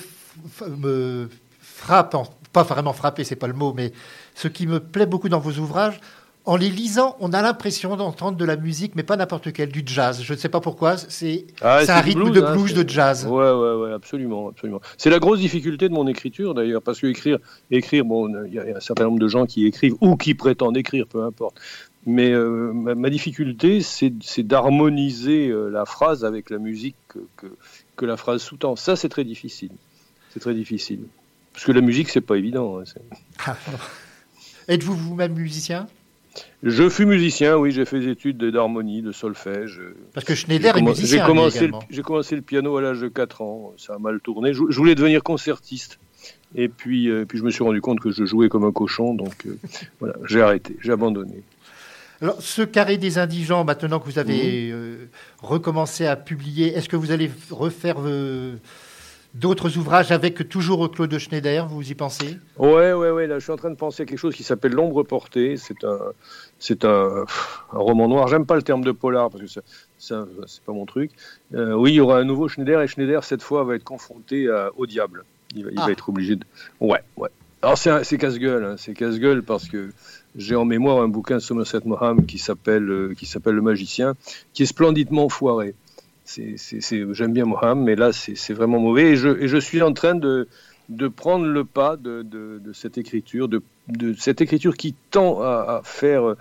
[0.78, 2.16] me frappe,
[2.52, 3.92] pas vraiment frappé, c'est pas le mot, mais
[4.40, 6.00] ce qui me plaît beaucoup dans vos ouvrages,
[6.46, 9.84] en les lisant, on a l'impression d'entendre de la musique, mais pas n'importe quelle, du
[9.86, 10.22] jazz.
[10.24, 13.28] Je ne sais pas pourquoi, c'est ah, un rythme de hein, blues, de jazz.
[13.28, 14.80] Ouais, ouais, ouais, absolument, absolument.
[14.98, 18.60] C'est la grosse difficulté de mon écriture d'ailleurs, parce que écrire, écrire, bon, il y,
[18.60, 21.60] a un certain nombre de gens qui écrivent ou qui prétendent écrire, peu importe.
[22.06, 27.48] Mais euh, ma, difficulté, c'est d'harmoniser euh, la phrase avec la musique que,
[27.98, 28.78] que, la phrase sous-tend.
[28.78, 29.72] Ça, c'est très difficile.
[30.30, 31.02] C'est très difficile.
[31.52, 32.80] Parce que la musique, c'est pas évident.
[32.80, 33.54] Hein,
[34.70, 35.88] Êtes-vous vous-même musicien?
[36.62, 39.82] Je fus musicien, oui, j'ai fait des études d'harmonie, de solfège.
[40.14, 41.18] Parce que Schneider est musicien.
[41.18, 44.54] J'ai commencé, j'ai commencé le piano à l'âge de 4 ans, ça a mal tourné.
[44.54, 46.00] Je, voulais devenir concertiste.
[46.54, 49.16] Et puis, euh, puis je me suis rendu compte que je jouais comme un cochon,
[49.16, 49.58] donc euh,
[50.00, 51.42] voilà, j'ai arrêté, j'ai abandonné.
[52.22, 55.10] Alors, ce carré des indigents, maintenant que vous avez euh,
[55.42, 57.98] recommencé à publier, est-ce que vous allez refaire
[59.34, 62.38] d'autres ouvrages avec toujours Claude Schneider, vous y pensez?
[62.58, 63.28] Ouais, ouais, ouais.
[63.28, 65.58] Là, je suis en train de penser à quelque chose qui s'appelle L'ombre portée.
[65.58, 66.00] C'est un,
[66.58, 67.26] c'est un,
[67.72, 68.28] roman noir.
[68.28, 69.62] J'aime pas le terme de polar parce que ça,
[69.98, 71.12] ça c'est pas mon truc.
[71.54, 74.48] Euh, oui, il y aura un nouveau Schneider et Schneider cette fois va être confronté
[74.78, 75.26] au diable.
[75.56, 75.92] Il, va, ah.
[75.92, 76.46] être obligé de.
[76.80, 77.30] Ouais, ouais.
[77.62, 78.76] Alors c'est casse-gueule, hein.
[78.78, 79.90] c'est casse-gueule parce que
[80.36, 84.14] j'ai en mémoire un bouquin de Somerset Maugham qui s'appelle euh, qui s'appelle Le Magicien,
[84.54, 85.76] qui est splendidement foiré
[86.38, 89.12] j'aime bien Mohamed, mais là, c'est vraiment mauvais.
[89.12, 90.48] Et je, et je, suis en train de,
[90.90, 93.62] de prendre le pas de, de, cette écriture, de,
[94.18, 96.36] cette écriture qui tend à, faire,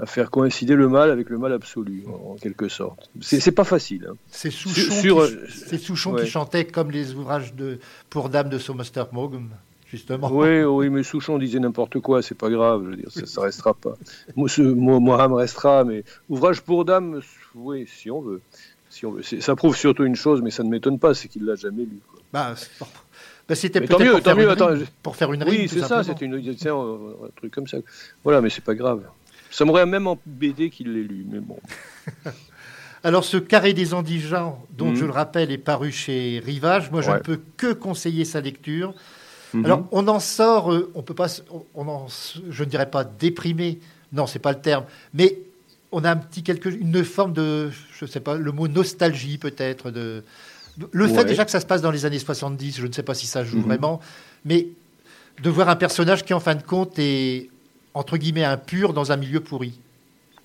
[0.00, 3.10] à faire coïncider le mal avec le mal absolu, en, quelque sorte.
[3.20, 4.08] C'est pas facile.
[4.10, 4.16] Hein.
[4.30, 5.26] C'est Souchon,
[5.70, 7.78] qui, Souchon qui chantait comme les ouvrages de,
[8.10, 9.50] pour Dame de Somerset Maugham.
[9.86, 10.28] Justement.
[10.32, 13.46] Oui, oui, mais Souchon disait n'importe quoi, c'est pas grave, je veux dire, ça, ne
[13.46, 13.94] restera pas.
[14.34, 17.20] Mohamed restera, mais ouvrage pour dame,
[17.54, 18.40] oui, si on veut
[19.40, 21.98] ça prouve surtout une chose, mais ça ne m'étonne pas, c'est qu'il l'a jamais lu.
[22.32, 22.54] Bah,
[23.48, 25.60] bah, c'était peut-être pour, faire mieux, une, pour faire une rime.
[25.62, 27.78] Oui, c'est ça, c'était un, truc comme ça.
[28.22, 29.02] Voilà, mais c'est pas grave.
[29.50, 31.58] Ça m'aurait même embêté qu'il l'ait lu, mais bon.
[33.04, 34.96] Alors, ce Carré des Indigents, dont mhm.
[34.96, 36.90] je le rappelle, est paru chez Rivage.
[36.90, 38.94] Moi, je ne peux que conseiller sa lecture.
[39.52, 39.64] Mhm.
[39.66, 41.28] Alors, on en sort, euh, on peut pas,
[41.74, 42.06] on en,
[42.48, 43.78] je ne dirais pas déprimé,
[44.12, 45.38] non, c'est pas le terme, mais
[45.94, 49.92] on a un petit quelque, une forme de, je sais pas, le mot nostalgie peut-être.
[49.92, 50.24] De,
[50.90, 53.14] le fait déjà que ça se passe dans les années 70, je ne sais pas
[53.14, 53.64] si ça joue mhm.
[53.64, 54.00] vraiment,
[54.44, 54.66] mais
[55.40, 57.48] de voir un personnage qui en fin de compte est
[57.94, 59.80] entre guillemets impur dans un milieu pourri.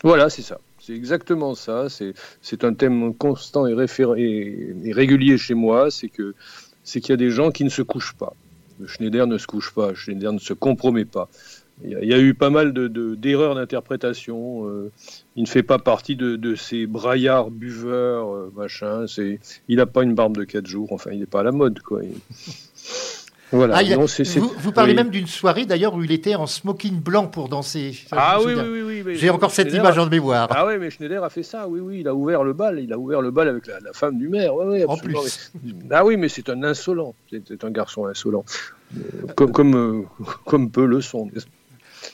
[0.04, 0.60] Voilà, c'est ça.
[0.80, 1.88] C'est exactement ça.
[1.89, 5.89] C'est un thème constant et, et régulier chez moi.
[5.89, 6.36] C'est que
[6.84, 8.34] c'est qu'il y a des gens qui ne se couchent pas.
[8.86, 9.93] Schneider ne se couche pas.
[9.95, 11.28] Schneider ne se compromet pas.
[11.84, 14.67] Il y, a- il y a eu pas mal de- de- d'erreurs d'interprétation.
[14.67, 14.91] euh,
[15.36, 19.05] il ne fait pas partie de, de ces braillards buveurs, euh, machin.
[19.07, 20.91] C'est, il n'a pas une barbe de 4 jours.
[20.91, 22.01] Enfin, il n'est pas à la mode, quoi.
[22.03, 22.11] Il-
[23.51, 23.77] Voilà.
[23.77, 24.95] Ah, vous, vous parlez oui.
[24.97, 27.93] même d'une soirée d'ailleurs où il était en smoking blanc pour danser.
[28.07, 29.15] Ça, Ah oui, oui, oui.
[29.15, 30.47] J'ai encore cette Schneider image a- en mémoire.
[30.51, 32.93] Ah oui, mais Schneider a fait ça, oui, oui, il a ouvert le bal, il
[32.93, 35.51] a ouvert le bal avec la, la femme du maire, ouais, ouais, En plus.
[35.89, 38.45] Ah oui, mais c'est un insolent, c'est c'est un garçon insolent,
[38.95, 38.99] Euh,
[39.36, 40.03] comme, comme, euh,
[40.45, 41.25] comme peu le sont.
[41.34, 41.51] n'est-ce pas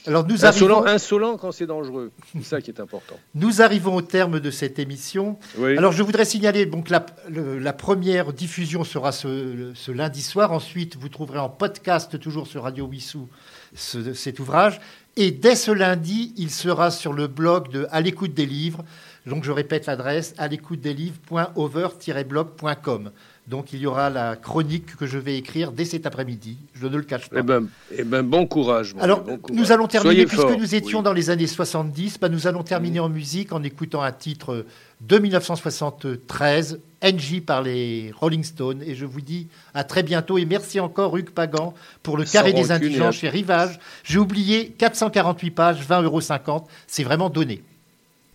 [0.08, 3.16] Alors nous Insolent, arrivons, insolent quand c'est dangereux, c'est ça qui est important.
[3.34, 5.38] nous arrivons au terme de cette émission.
[5.58, 5.78] Oui.
[5.78, 10.52] Alors je voudrais signaler donc la, le- la première diffusion sera ce, ce lundi soir.
[10.52, 13.28] Ensuite, vous trouverez en podcast toujours sur Radio Wissou
[13.76, 14.80] ce- cet ouvrage.
[15.18, 18.84] Et dès ce lundi, il sera sur le blog de À l'écoute des livres.
[19.26, 23.12] Donc je répète l'adresse à l'écoute des livres.over-blog.com.
[23.48, 26.58] Donc il y aura la chronique que je vais écrire dès cet après-midi.
[26.74, 27.38] Je ne le cache pas.
[27.40, 28.96] Eh ben, eh ben, bon courage.
[28.96, 29.60] mon Alors, gars, bon courage.
[29.62, 31.04] nous allons terminer, Soyez puisque nous étions Oui.
[31.04, 34.66] dans les années 70, bah, nous allons terminer en musique en écoutant un titre
[35.02, 38.82] de 1973, NJ par les Rolling Stones.
[38.84, 40.40] Et je vous dis à très bientôt.
[40.40, 43.80] Et merci encore, Hugues Pagan, pour le Sans carré des indigents chez Rivage.
[44.04, 46.68] J'ai oublié 448 pages, 20,50 euros.
[46.88, 47.62] C'est vraiment donné.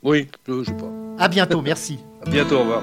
[0.04, 0.88] Oui, je sais pas.
[1.18, 1.98] À bientôt, merci.
[2.24, 2.82] À bientôt, au revoir.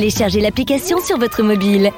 [0.00, 1.92] Téléchargez l'application sur votre mobile.